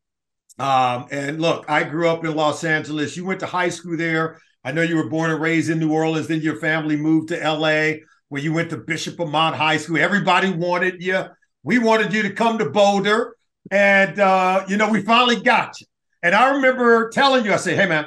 Um, 0.58 1.06
and 1.10 1.40
look, 1.40 1.68
I 1.68 1.84
grew 1.84 2.08
up 2.08 2.24
in 2.24 2.34
Los 2.34 2.64
Angeles. 2.64 3.16
You 3.16 3.24
went 3.24 3.40
to 3.40 3.46
high 3.46 3.68
school 3.68 3.96
there. 3.96 4.40
I 4.62 4.72
know 4.72 4.82
you 4.82 4.96
were 4.96 5.10
born 5.10 5.30
and 5.30 5.40
raised 5.40 5.68
in 5.68 5.78
New 5.78 5.92
Orleans. 5.92 6.28
Then 6.28 6.40
your 6.40 6.56
family 6.56 6.96
moved 6.96 7.28
to 7.28 7.36
LA 7.36 7.98
where 8.28 8.42
you 8.42 8.52
went 8.52 8.70
to 8.70 8.76
Bishop 8.76 9.20
Amat 9.20 9.54
High 9.54 9.76
School. 9.76 9.98
Everybody 9.98 10.50
wanted 10.50 11.02
you. 11.02 11.24
We 11.62 11.78
wanted 11.78 12.12
you 12.12 12.22
to 12.22 12.30
come 12.30 12.58
to 12.58 12.70
Boulder. 12.70 13.36
And, 13.70 14.18
uh, 14.18 14.64
you 14.68 14.76
know, 14.76 14.90
we 14.90 15.02
finally 15.02 15.40
got 15.40 15.80
you. 15.80 15.86
And 16.22 16.34
I 16.34 16.54
remember 16.54 17.10
telling 17.10 17.44
you, 17.44 17.52
I 17.52 17.56
said, 17.56 17.76
hey, 17.76 17.86
man, 17.86 18.06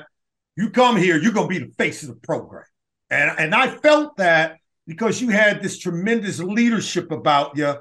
you 0.57 0.69
come 0.69 0.97
here, 0.97 1.17
you're 1.17 1.31
going 1.31 1.47
to 1.49 1.59
be 1.59 1.65
the 1.65 1.73
face 1.73 2.03
of 2.03 2.09
the 2.09 2.15
program. 2.15 2.63
And, 3.09 3.31
and 3.39 3.55
I 3.55 3.67
felt 3.67 4.17
that 4.17 4.57
because 4.85 5.21
you 5.21 5.29
had 5.29 5.61
this 5.61 5.77
tremendous 5.77 6.39
leadership 6.39 7.11
about 7.11 7.57
you. 7.57 7.75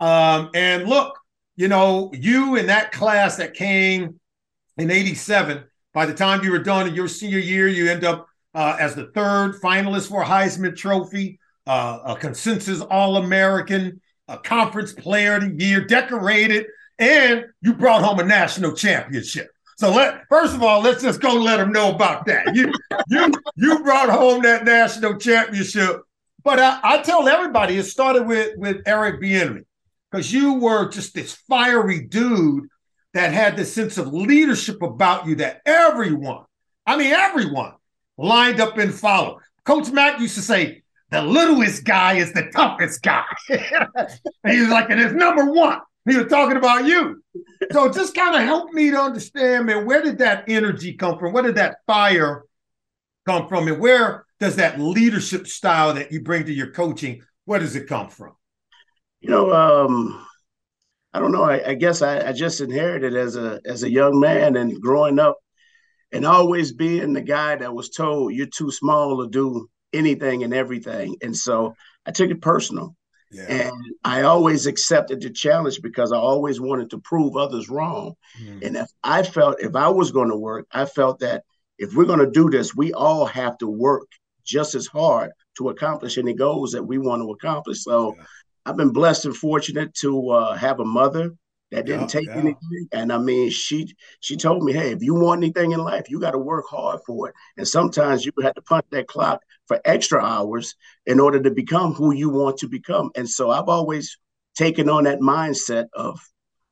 Um, 0.00 0.50
and 0.54 0.86
look, 0.86 1.18
you 1.56 1.68
know, 1.68 2.10
you 2.12 2.56
in 2.56 2.66
that 2.66 2.92
class 2.92 3.36
that 3.36 3.54
came 3.54 4.20
in 4.76 4.90
87, 4.90 5.64
by 5.94 6.04
the 6.04 6.14
time 6.14 6.44
you 6.44 6.50
were 6.50 6.58
done 6.58 6.86
in 6.86 6.94
your 6.94 7.08
senior 7.08 7.38
year, 7.38 7.68
you 7.68 7.90
end 7.90 8.04
up 8.04 8.26
uh, 8.54 8.76
as 8.78 8.94
the 8.94 9.06
third 9.14 9.60
finalist 9.62 10.08
for 10.08 10.22
a 10.22 10.26
Heisman 10.26 10.76
Trophy 10.76 11.38
uh, 11.66 11.98
a 12.04 12.16
consensus 12.16 12.80
All 12.80 13.16
American, 13.16 14.00
a 14.28 14.38
conference 14.38 14.92
player 14.92 15.36
of 15.36 15.42
the 15.42 15.64
year, 15.64 15.84
decorated, 15.84 16.66
and 16.98 17.44
you 17.60 17.74
brought 17.74 18.02
home 18.02 18.18
a 18.20 18.24
national 18.24 18.74
championship. 18.74 19.48
So 19.76 19.92
let 19.92 20.26
first 20.28 20.54
of 20.54 20.62
all, 20.62 20.80
let's 20.80 21.02
just 21.02 21.20
go 21.20 21.34
let 21.34 21.58
them 21.58 21.72
know 21.72 21.94
about 21.94 22.26
that. 22.26 22.54
You 22.54 22.72
you 23.08 23.30
you 23.56 23.82
brought 23.82 24.08
home 24.08 24.42
that 24.42 24.64
national 24.64 25.18
championship. 25.18 26.02
But 26.42 26.60
I, 26.60 26.80
I 26.82 26.98
tell 27.02 27.28
everybody 27.28 27.76
it 27.76 27.84
started 27.84 28.26
with 28.26 28.56
with 28.56 28.82
Eric 28.86 29.20
Bieniemy 29.20 29.64
because 30.10 30.32
you 30.32 30.54
were 30.54 30.88
just 30.88 31.14
this 31.14 31.34
fiery 31.34 32.00
dude 32.00 32.68
that 33.12 33.32
had 33.32 33.56
this 33.56 33.72
sense 33.72 33.98
of 33.98 34.12
leadership 34.12 34.80
about 34.82 35.26
you 35.26 35.34
that 35.36 35.60
everyone, 35.66 36.44
I 36.86 36.96
mean 36.96 37.12
everyone, 37.12 37.72
lined 38.16 38.60
up 38.60 38.78
and 38.78 38.94
followed. 38.94 39.40
Coach 39.64 39.90
Mack 39.90 40.20
used 40.20 40.36
to 40.36 40.42
say, 40.42 40.82
the 41.10 41.22
littlest 41.22 41.84
guy 41.84 42.14
is 42.14 42.32
the 42.32 42.50
toughest 42.52 43.02
guy. 43.02 43.24
and 43.48 44.10
he 44.46 44.60
was 44.60 44.68
like, 44.68 44.90
and 44.90 45.00
it's 45.00 45.14
number 45.14 45.50
one. 45.50 45.80
He 46.08 46.16
was 46.16 46.26
talking 46.28 46.56
about 46.56 46.86
you. 46.86 47.22
So 47.72 47.90
just 47.90 48.14
kind 48.14 48.36
of 48.36 48.42
help 48.42 48.72
me 48.72 48.90
to 48.90 49.00
understand, 49.00 49.66
man, 49.66 49.86
where 49.86 50.02
did 50.02 50.18
that 50.18 50.44
energy 50.48 50.94
come 50.94 51.18
from? 51.18 51.32
Where 51.32 51.42
did 51.42 51.56
that 51.56 51.78
fire 51.86 52.44
come 53.26 53.48
from? 53.48 53.66
And 53.66 53.80
where 53.80 54.24
does 54.38 54.56
that 54.56 54.78
leadership 54.78 55.46
style 55.46 55.94
that 55.94 56.12
you 56.12 56.20
bring 56.20 56.44
to 56.44 56.52
your 56.52 56.70
coaching, 56.70 57.22
where 57.44 57.58
does 57.58 57.76
it 57.76 57.88
come 57.88 58.08
from? 58.08 58.32
You 59.20 59.30
know, 59.30 59.52
um, 59.52 60.26
I 61.12 61.18
don't 61.18 61.32
know. 61.32 61.44
I, 61.44 61.70
I 61.70 61.74
guess 61.74 62.02
I, 62.02 62.28
I, 62.28 62.32
just 62.32 62.60
inherited 62.60 63.16
as 63.16 63.36
a 63.36 63.60
as 63.64 63.82
a 63.82 63.90
young 63.90 64.20
man 64.20 64.56
and 64.56 64.80
growing 64.80 65.18
up 65.18 65.38
and 66.12 66.26
always 66.26 66.72
being 66.72 67.14
the 67.14 67.22
guy 67.22 67.56
that 67.56 67.74
was 67.74 67.88
told 67.88 68.34
you're 68.34 68.46
too 68.46 68.70
small 68.70 69.22
to 69.22 69.30
do 69.30 69.68
anything 69.92 70.44
and 70.44 70.52
everything. 70.52 71.16
And 71.22 71.34
so 71.34 71.74
I 72.04 72.10
took 72.10 72.30
it 72.30 72.42
personal. 72.42 72.94
Yeah. 73.30 73.46
And 73.48 73.72
I 74.04 74.22
always 74.22 74.66
accepted 74.66 75.20
the 75.20 75.30
challenge 75.30 75.82
because 75.82 76.12
I 76.12 76.16
always 76.16 76.60
wanted 76.60 76.90
to 76.90 76.98
prove 76.98 77.36
others 77.36 77.68
wrong. 77.68 78.14
Mm. 78.40 78.64
And 78.64 78.76
if 78.76 78.90
I 79.02 79.22
felt 79.22 79.60
if 79.60 79.74
I 79.74 79.88
was 79.88 80.12
going 80.12 80.30
to 80.30 80.36
work, 80.36 80.66
I 80.70 80.84
felt 80.84 81.18
that 81.20 81.44
if 81.78 81.94
we're 81.94 82.04
going 82.04 82.20
to 82.20 82.30
do 82.30 82.48
this, 82.48 82.74
we 82.74 82.92
all 82.92 83.26
have 83.26 83.58
to 83.58 83.66
work 83.66 84.08
just 84.44 84.74
as 84.74 84.86
hard 84.86 85.32
to 85.58 85.70
accomplish 85.70 86.18
any 86.18 86.34
goals 86.34 86.72
that 86.72 86.82
we 86.82 86.98
want 86.98 87.22
to 87.22 87.30
accomplish. 87.30 87.82
So 87.82 88.14
yeah. 88.16 88.24
I've 88.64 88.76
been 88.76 88.92
blessed 88.92 89.26
and 89.26 89.36
fortunate 89.36 89.94
to 89.94 90.30
uh, 90.30 90.56
have 90.56 90.80
a 90.80 90.84
mother 90.84 91.32
that 91.72 91.86
didn't 91.86 92.02
yeah, 92.02 92.20
take 92.20 92.26
yeah. 92.26 92.36
anything. 92.36 92.88
And 92.92 93.12
I 93.12 93.18
mean, 93.18 93.50
she 93.50 93.94
she 94.20 94.36
told 94.36 94.62
me, 94.62 94.72
hey, 94.72 94.92
if 94.92 95.02
you 95.02 95.14
want 95.14 95.42
anything 95.42 95.72
in 95.72 95.80
life, 95.80 96.08
you 96.08 96.20
got 96.20 96.32
to 96.32 96.38
work 96.38 96.66
hard 96.70 97.00
for 97.06 97.28
it. 97.28 97.34
And 97.56 97.66
sometimes 97.66 98.24
you 98.24 98.32
have 98.42 98.54
to 98.54 98.62
punch 98.62 98.86
that 98.90 99.08
clock 99.08 99.40
for 99.66 99.80
extra 99.84 100.22
hours 100.22 100.74
in 101.06 101.18
order 101.18 101.40
to 101.40 101.50
become 101.50 101.92
who 101.92 102.14
you 102.14 102.30
want 102.30 102.58
to 102.58 102.68
become. 102.68 103.10
And 103.16 103.28
so 103.28 103.50
I've 103.50 103.68
always 103.68 104.16
taken 104.54 104.88
on 104.88 105.04
that 105.04 105.20
mindset 105.20 105.86
of 105.92 106.20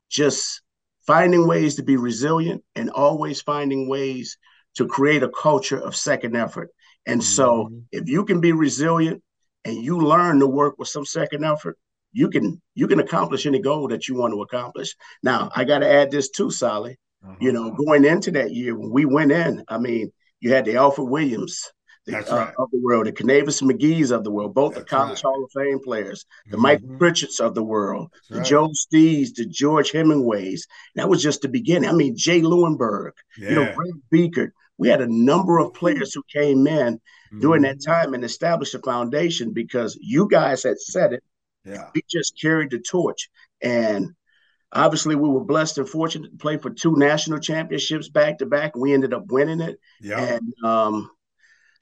just 0.09 0.61
finding 1.05 1.47
ways 1.47 1.75
to 1.75 1.83
be 1.83 1.97
resilient 1.97 2.63
and 2.75 2.89
always 2.89 3.41
finding 3.41 3.89
ways 3.89 4.37
to 4.75 4.87
create 4.87 5.23
a 5.23 5.29
culture 5.29 5.77
of 5.77 5.95
second 5.95 6.35
effort. 6.35 6.69
And 7.05 7.21
mm-hmm. 7.21 7.25
so 7.25 7.71
if 7.91 8.07
you 8.07 8.25
can 8.25 8.41
be 8.41 8.53
resilient 8.53 9.21
and 9.65 9.75
you 9.75 9.99
learn 9.99 10.39
to 10.39 10.47
work 10.47 10.75
with 10.77 10.87
some 10.87 11.05
second 11.05 11.43
effort, 11.43 11.77
you 12.15 12.29
can 12.29 12.61
you 12.75 12.87
can 12.87 12.99
accomplish 12.99 13.45
any 13.45 13.59
goal 13.59 13.89
that 13.89 14.07
you 14.07 14.15
want 14.15 14.33
to 14.33 14.41
accomplish. 14.41 14.95
Now, 15.21 15.51
I 15.55 15.65
got 15.65 15.79
to 15.79 15.91
add 15.91 16.11
this 16.11 16.29
too, 16.29 16.49
Sally. 16.49 16.97
Uh-huh. 17.23 17.35
You 17.41 17.51
know, 17.51 17.71
going 17.71 18.05
into 18.05 18.31
that 18.31 18.53
year 18.53 18.77
when 18.77 18.89
we 18.89 19.03
went 19.03 19.31
in, 19.31 19.63
I 19.67 19.77
mean, 19.77 20.11
you 20.39 20.53
had 20.53 20.63
the 20.63 20.77
Alfred 20.77 21.09
Williams, 21.09 21.71
the, 22.05 22.17
uh, 22.17 22.35
right. 22.35 22.53
of 22.57 22.69
the 22.71 22.79
world, 22.81 23.07
the 23.07 23.11
Kanavis 23.11 23.61
McGhee's 23.61 24.11
of 24.11 24.23
the 24.23 24.31
world, 24.31 24.53
both 24.53 24.75
That's 24.75 24.85
the 24.85 24.95
College 24.95 25.23
right. 25.23 25.23
Hall 25.23 25.43
of 25.43 25.51
Fame 25.51 25.79
players, 25.83 26.25
the 26.45 26.55
mm-hmm. 26.55 26.61
Mike 26.61 26.81
Pritchards 26.83 27.41
of 27.41 27.53
the 27.53 27.63
world, 27.63 28.09
That's 28.13 28.27
the 28.29 28.37
right. 28.37 28.45
Joe 28.45 28.69
Stees, 28.69 29.33
the 29.35 29.45
George 29.45 29.91
Hemingways. 29.91 30.67
That 30.95 31.09
was 31.09 31.21
just 31.21 31.41
the 31.41 31.49
beginning. 31.49 31.89
I 31.89 31.93
mean, 31.93 32.15
Jay 32.15 32.41
Leeuwenburg, 32.41 33.11
yeah. 33.37 33.49
you 33.49 33.55
know, 33.55 33.73
Greg 33.73 33.93
Biekert. 34.13 34.51
We 34.77 34.87
had 34.87 35.01
a 35.01 35.07
number 35.07 35.59
of 35.59 35.73
players 35.73 36.13
who 36.13 36.23
came 36.31 36.67
in 36.67 36.95
mm-hmm. 36.95 37.39
during 37.39 37.63
that 37.63 37.83
time 37.83 38.13
and 38.13 38.23
established 38.23 38.75
a 38.75 38.79
foundation 38.79 39.51
because 39.51 39.97
you 40.01 40.27
guys 40.29 40.63
had 40.63 40.79
said 40.79 41.13
it. 41.13 41.23
Yeah. 41.65 41.89
We 41.93 42.03
just 42.09 42.39
carried 42.39 42.71
the 42.71 42.79
torch. 42.79 43.29
And 43.61 44.13
obviously 44.71 45.15
we 45.15 45.29
were 45.29 45.43
blessed 45.43 45.77
and 45.77 45.89
fortunate 45.89 46.31
to 46.31 46.37
play 46.37 46.57
for 46.57 46.69
two 46.69 46.95
national 46.95 47.39
championships 47.39 48.09
back 48.09 48.39
to 48.39 48.45
back. 48.45 48.75
We 48.75 48.93
ended 48.93 49.13
up 49.13 49.25
winning 49.27 49.61
it. 49.61 49.79
Yeah. 49.99 50.19
And 50.19 50.53
um, 50.63 51.09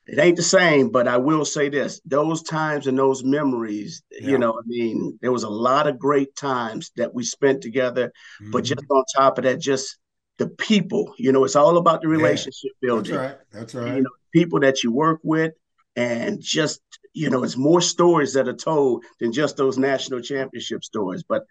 it 0.05 0.19
ain't 0.19 0.37
the 0.37 0.43
same, 0.43 0.89
but 0.89 1.07
I 1.07 1.17
will 1.17 1.45
say 1.45 1.69
this: 1.69 2.01
those 2.05 2.43
times 2.43 2.87
and 2.87 2.99
those 2.99 3.23
memories, 3.23 4.03
yeah. 4.11 4.31
you 4.31 4.37
know, 4.37 4.51
I 4.51 4.61
mean, 4.65 5.17
there 5.21 5.31
was 5.31 5.43
a 5.43 5.49
lot 5.49 5.87
of 5.87 5.97
great 5.97 6.35
times 6.35 6.91
that 6.97 7.13
we 7.13 7.23
spent 7.23 7.61
together. 7.61 8.11
Mm-hmm. 8.41 8.51
But 8.51 8.65
just 8.65 8.83
on 8.89 9.03
top 9.15 9.37
of 9.37 9.45
that, 9.45 9.59
just 9.59 9.97
the 10.39 10.49
people, 10.49 11.13
you 11.17 11.31
know, 11.31 11.45
it's 11.45 11.55
all 11.55 11.77
about 11.77 12.01
the 12.01 12.09
relationship 12.09 12.71
yeah. 12.81 12.87
building. 12.87 13.15
That's 13.15 13.31
right. 13.31 13.39
That's 13.51 13.75
right. 13.75 13.95
You 13.95 14.01
know, 14.01 14.09
people 14.33 14.59
that 14.59 14.83
you 14.83 14.91
work 14.91 15.21
with, 15.23 15.53
and 15.95 16.41
just 16.41 16.81
you 17.13 17.29
know, 17.29 17.43
it's 17.43 17.57
more 17.57 17.81
stories 17.81 18.33
that 18.33 18.47
are 18.47 18.53
told 18.53 19.03
than 19.19 19.31
just 19.31 19.57
those 19.57 19.77
national 19.77 20.21
championship 20.21 20.83
stories. 20.83 21.23
But 21.23 21.43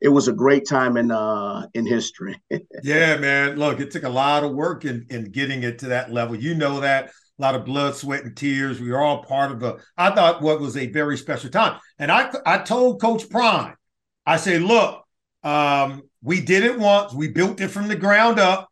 it 0.00 0.08
was 0.08 0.26
a 0.26 0.32
great 0.32 0.66
time 0.66 0.96
in 0.96 1.10
uh 1.10 1.66
in 1.74 1.86
history. 1.86 2.40
yeah, 2.82 3.16
man. 3.16 3.56
Look, 3.56 3.80
it 3.80 3.90
took 3.90 4.02
a 4.02 4.08
lot 4.08 4.44
of 4.44 4.52
work 4.52 4.84
in 4.84 5.06
in 5.10 5.30
getting 5.30 5.62
it 5.62 5.78
to 5.80 5.88
that 5.88 6.12
level. 6.12 6.36
You 6.36 6.54
know 6.54 6.80
that 6.80 7.12
a 7.38 7.42
lot 7.42 7.54
of 7.54 7.64
blood, 7.64 7.96
sweat, 7.96 8.24
and 8.24 8.36
tears. 8.36 8.80
We 8.80 8.90
were 8.90 9.00
all 9.00 9.24
part 9.24 9.52
of 9.52 9.62
a, 9.62 9.78
I 9.96 10.10
thought 10.10 10.42
what 10.42 10.60
was 10.60 10.76
a 10.76 10.86
very 10.86 11.16
special 11.16 11.50
time. 11.50 11.80
And 11.98 12.12
I, 12.12 12.30
I 12.44 12.58
told 12.58 13.00
Coach 13.00 13.28
Prime, 13.30 13.74
I 14.26 14.36
said, 14.36 14.62
look, 14.62 15.02
um, 15.42 16.02
we 16.22 16.40
did 16.40 16.62
it 16.62 16.78
once, 16.78 17.12
we 17.12 17.28
built 17.28 17.60
it 17.60 17.68
from 17.68 17.88
the 17.88 17.96
ground 17.96 18.38
up, 18.38 18.68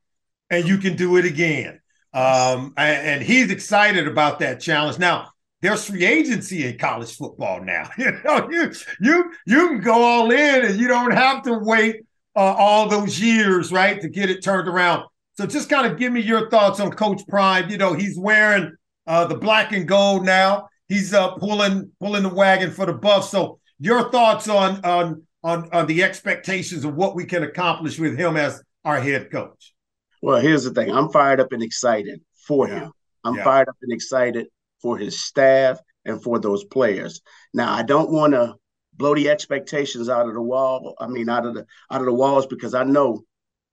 and 0.50 0.68
you 0.68 0.78
can 0.78 0.94
do 0.94 1.16
it 1.16 1.24
again. 1.24 1.80
Um, 2.12 2.74
and, 2.76 3.06
and 3.06 3.22
he's 3.22 3.50
excited 3.50 4.06
about 4.06 4.40
that 4.40 4.60
challenge. 4.60 4.98
Now, 4.98 5.30
there's 5.62 5.84
free 5.84 6.04
agency 6.04 6.66
in 6.66 6.78
college 6.78 7.16
football 7.16 7.62
now. 7.62 7.90
You 7.98 8.12
know, 8.24 8.48
you 8.50 8.72
you 9.00 9.32
you 9.46 9.68
can 9.68 9.80
go 9.80 10.02
all 10.02 10.30
in, 10.30 10.64
and 10.64 10.80
you 10.80 10.88
don't 10.88 11.12
have 11.12 11.42
to 11.42 11.58
wait 11.58 12.04
uh, 12.34 12.40
all 12.40 12.88
those 12.88 13.20
years, 13.20 13.70
right, 13.72 14.00
to 14.00 14.08
get 14.08 14.30
it 14.30 14.42
turned 14.42 14.68
around. 14.68 15.04
So 15.34 15.46
just 15.46 15.68
kind 15.68 15.90
of 15.90 15.98
give 15.98 16.12
me 16.12 16.20
your 16.20 16.48
thoughts 16.50 16.80
on 16.80 16.90
Coach 16.90 17.22
Prime. 17.28 17.68
You 17.70 17.78
know, 17.78 17.92
he's 17.92 18.18
wearing 18.18 18.74
uh, 19.06 19.26
the 19.26 19.36
black 19.36 19.72
and 19.72 19.86
gold 19.86 20.24
now. 20.24 20.68
He's 20.88 21.12
uh, 21.12 21.32
pulling 21.32 21.90
pulling 22.00 22.22
the 22.22 22.30
wagon 22.30 22.70
for 22.70 22.86
the 22.86 22.94
Buffs. 22.94 23.30
So 23.30 23.60
your 23.78 24.10
thoughts 24.10 24.48
on 24.48 24.84
on 24.84 25.22
on 25.42 25.68
on 25.72 25.86
the 25.86 26.02
expectations 26.02 26.84
of 26.84 26.94
what 26.94 27.14
we 27.14 27.24
can 27.26 27.42
accomplish 27.42 27.98
with 27.98 28.18
him 28.18 28.36
as 28.36 28.62
our 28.84 29.00
head 29.00 29.30
coach. 29.30 29.74
Well, 30.22 30.40
here's 30.40 30.64
the 30.64 30.70
thing. 30.70 30.90
I'm 30.90 31.10
fired 31.10 31.40
up 31.40 31.52
and 31.52 31.62
excited 31.62 32.20
for 32.46 32.68
yeah. 32.68 32.80
him. 32.80 32.92
I'm 33.24 33.36
yeah. 33.36 33.44
fired 33.44 33.68
up 33.68 33.76
and 33.82 33.92
excited 33.92 34.46
for 34.80 34.96
his 34.98 35.20
staff 35.20 35.78
and 36.04 36.22
for 36.22 36.38
those 36.38 36.64
players. 36.64 37.20
Now, 37.52 37.72
I 37.72 37.82
don't 37.82 38.10
want 38.10 38.32
to 38.32 38.54
blow 38.94 39.14
the 39.14 39.30
expectations 39.30 40.08
out 40.08 40.28
of 40.28 40.34
the 40.34 40.42
wall. 40.42 40.94
I 41.00 41.06
mean, 41.06 41.28
out 41.28 41.46
of 41.46 41.54
the 41.54 41.66
out 41.90 42.00
of 42.00 42.06
the 42.06 42.14
walls 42.14 42.46
because 42.46 42.74
I 42.74 42.84
know 42.84 43.24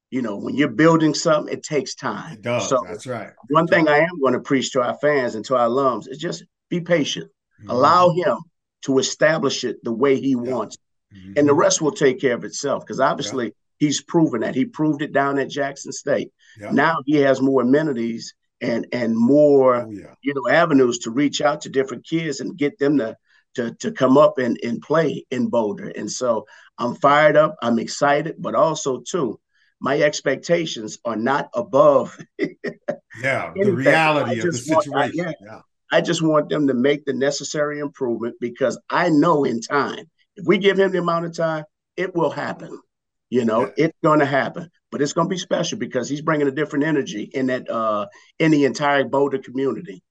you 0.09 0.21
know, 0.21 0.37
when 0.37 0.55
you're 0.55 0.69
building 0.69 1.13
something, 1.13 1.53
it 1.53 1.63
takes 1.63 1.95
time. 1.95 2.33
It 2.33 2.41
does. 2.41 2.69
So 2.69 2.83
That's 2.87 3.05
right. 3.07 3.31
One 3.49 3.67
thing. 3.67 3.87
I 3.87 3.97
am 3.97 4.19
going 4.21 4.33
to 4.33 4.39
preach 4.39 4.71
to 4.71 4.81
our 4.81 4.97
fans 4.99 5.35
and 5.35 5.43
to 5.45 5.57
our 5.57 5.67
alums 5.67 6.07
is 6.07 6.17
just 6.17 6.45
be 6.69 6.79
patient. 6.79 7.29
Mm-hmm. 7.59 7.71
Allow 7.71 8.11
him 8.11 8.37
to 8.83 8.99
establish 8.99 9.63
it 9.63 9.83
the 9.83 9.91
way 9.91 10.19
he 10.19 10.35
wants. 10.35 10.77
Mm-hmm. 11.13 11.33
And 11.37 11.47
the 11.47 11.53
rest 11.53 11.81
will 11.81 11.91
take 11.91 12.21
care 12.21 12.35
of 12.35 12.45
itself 12.45 12.85
because 12.85 12.99
obviously 12.99 13.53
he's 13.79 14.01
proven 14.01 14.41
that. 14.41 14.55
He 14.55 14.65
proved 14.65 15.01
it 15.01 15.11
down 15.11 15.39
at 15.39 15.49
Jackson 15.49 15.91
State. 15.91 16.31
Now 16.71 16.97
he 17.05 17.17
has 17.17 17.41
more 17.41 17.61
amenities 17.61 18.33
and 18.61 18.87
and 18.91 19.15
more 19.15 19.75
oh, 19.75 19.89
yeah. 19.89 20.13
you 20.21 20.33
know 20.33 20.49
avenues 20.49 20.99
to 20.99 21.11
reach 21.11 21.41
out 21.41 21.61
to 21.61 21.69
different 21.69 22.05
kids 22.05 22.39
and 22.39 22.57
get 22.57 22.77
them 22.79 22.97
to 22.97 23.15
to, 23.57 23.73
to 23.75 23.91
come 23.91 24.17
up 24.17 24.37
and, 24.37 24.57
and 24.63 24.81
play 24.81 25.25
in 25.31 25.47
Boulder. 25.47 25.89
And 25.89 26.11
so 26.11 26.45
I'm 26.77 26.93
fired 26.95 27.35
up. 27.35 27.55
I'm 27.61 27.79
excited, 27.79 28.35
but 28.37 28.53
also 28.53 29.01
too, 29.01 29.39
my 29.81 29.99
expectations 29.99 30.99
are 31.05 31.15
not 31.15 31.49
above. 31.55 32.17
yeah, 32.39 33.51
the 33.55 33.73
reality 33.73 34.39
of 34.39 34.45
the 34.45 34.53
situation. 34.53 34.91
Want, 34.91 35.11
I, 35.11 35.11
yeah, 35.13 35.31
yeah. 35.41 35.61
I 35.91 36.01
just 36.01 36.21
want 36.21 36.49
them 36.49 36.67
to 36.67 36.75
make 36.75 37.05
the 37.05 37.13
necessary 37.13 37.79
improvement 37.79 38.35
because 38.39 38.79
I 38.89 39.09
know 39.09 39.43
in 39.43 39.59
time, 39.59 40.05
if 40.35 40.45
we 40.45 40.59
give 40.59 40.79
him 40.79 40.91
the 40.91 40.99
amount 40.99 41.25
of 41.25 41.35
time, 41.35 41.63
it 41.95 42.15
will 42.15 42.29
happen. 42.29 42.79
You 43.29 43.45
know, 43.45 43.61
yeah. 43.61 43.85
it's 43.85 43.97
going 44.03 44.19
to 44.19 44.25
happen, 44.25 44.69
but 44.91 45.01
it's 45.01 45.13
going 45.13 45.27
to 45.27 45.33
be 45.33 45.37
special 45.37 45.77
because 45.77 46.07
he's 46.07 46.21
bringing 46.21 46.47
a 46.47 46.51
different 46.51 46.85
energy 46.85 47.23
in 47.33 47.47
that 47.47 47.69
uh 47.69 48.07
in 48.39 48.51
the 48.51 48.65
entire 48.65 49.03
Boulder 49.03 49.39
community. 49.39 50.03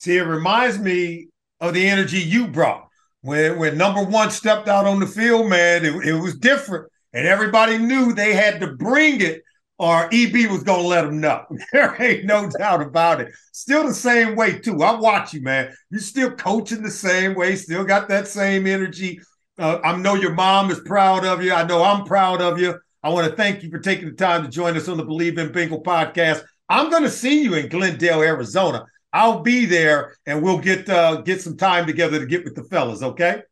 See, 0.00 0.16
it 0.16 0.22
reminds 0.22 0.78
me 0.78 1.28
of 1.60 1.74
the 1.74 1.88
energy 1.88 2.18
you 2.18 2.48
brought 2.48 2.88
when 3.22 3.58
when 3.58 3.78
number 3.78 4.02
one 4.02 4.30
stepped 4.30 4.68
out 4.68 4.86
on 4.86 4.98
the 4.98 5.06
field. 5.06 5.48
Man, 5.48 5.84
it, 5.84 5.94
it 6.04 6.20
was 6.20 6.36
different 6.36 6.90
and 7.12 7.28
everybody 7.28 7.78
knew 7.78 8.12
they 8.12 8.34
had 8.34 8.60
to 8.60 8.74
bring 8.74 9.20
it 9.20 9.42
or 9.78 10.08
EB 10.12 10.50
was 10.50 10.62
going 10.62 10.82
to 10.82 10.88
let 10.88 11.02
them 11.02 11.20
know. 11.20 11.44
there 11.72 12.00
ain't 12.00 12.24
no 12.24 12.48
doubt 12.58 12.82
about 12.82 13.20
it. 13.20 13.32
Still 13.52 13.86
the 13.86 13.94
same 13.94 14.36
way, 14.36 14.58
too. 14.58 14.82
I 14.82 14.98
watch 14.98 15.32
you, 15.32 15.42
man. 15.42 15.72
You're 15.90 16.00
still 16.00 16.30
coaching 16.30 16.82
the 16.82 16.90
same 16.90 17.34
way, 17.34 17.56
still 17.56 17.84
got 17.84 18.08
that 18.08 18.28
same 18.28 18.66
energy. 18.66 19.20
Uh, 19.58 19.78
I 19.84 19.96
know 19.96 20.14
your 20.14 20.34
mom 20.34 20.70
is 20.70 20.80
proud 20.80 21.24
of 21.24 21.42
you. 21.42 21.52
I 21.52 21.64
know 21.64 21.82
I'm 21.82 22.04
proud 22.04 22.40
of 22.40 22.58
you. 22.58 22.78
I 23.02 23.10
want 23.10 23.28
to 23.28 23.36
thank 23.36 23.62
you 23.62 23.70
for 23.70 23.78
taking 23.78 24.06
the 24.06 24.14
time 24.14 24.42
to 24.42 24.48
join 24.48 24.76
us 24.76 24.88
on 24.88 24.96
the 24.96 25.04
Believe 25.04 25.38
in 25.38 25.52
Bengal 25.52 25.82
podcast. 25.82 26.42
I'm 26.68 26.90
going 26.90 27.02
to 27.02 27.10
see 27.10 27.42
you 27.42 27.54
in 27.54 27.68
Glendale, 27.68 28.22
Arizona. 28.22 28.86
I'll 29.12 29.40
be 29.40 29.64
there, 29.64 30.16
and 30.26 30.42
we'll 30.42 30.58
get 30.58 30.88
uh, 30.88 31.20
get 31.20 31.40
some 31.40 31.56
time 31.56 31.86
together 31.86 32.18
to 32.18 32.26
get 32.26 32.44
with 32.44 32.56
the 32.56 32.64
fellas. 32.64 33.02
Okay. 33.02 33.42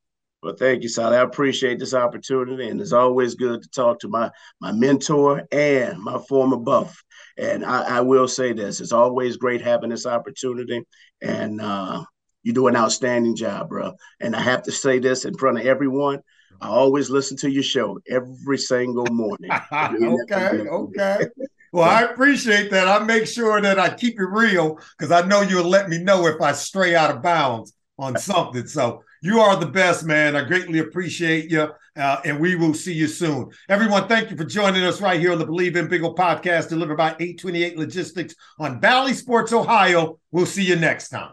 Well, 0.42 0.56
thank 0.58 0.82
you, 0.82 0.88
Sally. 0.88 1.16
I 1.16 1.22
appreciate 1.22 1.78
this 1.78 1.94
opportunity, 1.94 2.68
and 2.68 2.80
it's 2.80 2.92
always 2.92 3.36
good 3.36 3.62
to 3.62 3.68
talk 3.68 4.00
to 4.00 4.08
my 4.08 4.28
my 4.60 4.72
mentor 4.72 5.46
and 5.52 6.02
my 6.02 6.18
former 6.18 6.56
buff. 6.56 7.00
And 7.38 7.64
I, 7.64 7.98
I 7.98 8.00
will 8.00 8.26
say 8.26 8.52
this: 8.52 8.80
it's 8.80 8.90
always 8.90 9.36
great 9.36 9.60
having 9.60 9.90
this 9.90 10.04
opportunity, 10.04 10.82
and 11.20 11.60
uh, 11.60 12.02
you 12.42 12.52
do 12.52 12.66
an 12.66 12.76
outstanding 12.76 13.36
job, 13.36 13.68
bro. 13.68 13.94
And 14.20 14.34
I 14.34 14.40
have 14.40 14.62
to 14.64 14.72
say 14.72 14.98
this 14.98 15.24
in 15.24 15.34
front 15.34 15.58
of 15.58 15.66
everyone: 15.66 16.20
I 16.60 16.68
always 16.68 17.10
listen 17.10 17.36
to 17.38 17.50
your 17.50 17.62
show 17.62 17.98
every 18.08 18.58
single 18.58 19.06
morning. 19.10 19.50
okay, 19.72 20.60
okay. 20.60 21.26
Well, 21.72 21.88
I 21.88 22.02
appreciate 22.02 22.70
that. 22.70 22.86
I 22.86 23.02
make 23.02 23.26
sure 23.26 23.60
that 23.60 23.78
I 23.78 23.94
keep 23.94 24.20
it 24.20 24.24
real 24.24 24.78
because 24.98 25.10
I 25.10 25.26
know 25.26 25.40
you'll 25.40 25.68
let 25.68 25.88
me 25.88 25.98
know 25.98 26.26
if 26.26 26.40
I 26.40 26.52
stray 26.52 26.94
out 26.94 27.10
of 27.10 27.22
bounds 27.22 27.72
on 27.98 28.18
something. 28.18 28.66
So 28.66 29.02
you 29.22 29.40
are 29.40 29.56
the 29.56 29.66
best, 29.66 30.04
man. 30.04 30.36
I 30.36 30.44
greatly 30.44 30.80
appreciate 30.80 31.50
you. 31.50 31.68
Uh, 31.96 32.20
and 32.24 32.40
we 32.40 32.56
will 32.56 32.74
see 32.74 32.92
you 32.92 33.06
soon. 33.06 33.50
Everyone, 33.68 34.08
thank 34.08 34.30
you 34.30 34.36
for 34.36 34.44
joining 34.44 34.82
us 34.82 35.00
right 35.00 35.20
here 35.20 35.32
on 35.32 35.38
the 35.38 35.46
Believe 35.46 35.76
in 35.76 35.88
Bengal 35.88 36.14
podcast 36.14 36.68
delivered 36.68 36.96
by 36.96 37.10
828 37.10 37.78
Logistics 37.78 38.34
on 38.58 38.80
Bally 38.80 39.12
Sports, 39.12 39.52
Ohio. 39.52 40.18
We'll 40.30 40.46
see 40.46 40.64
you 40.64 40.76
next 40.76 41.10
time. 41.10 41.32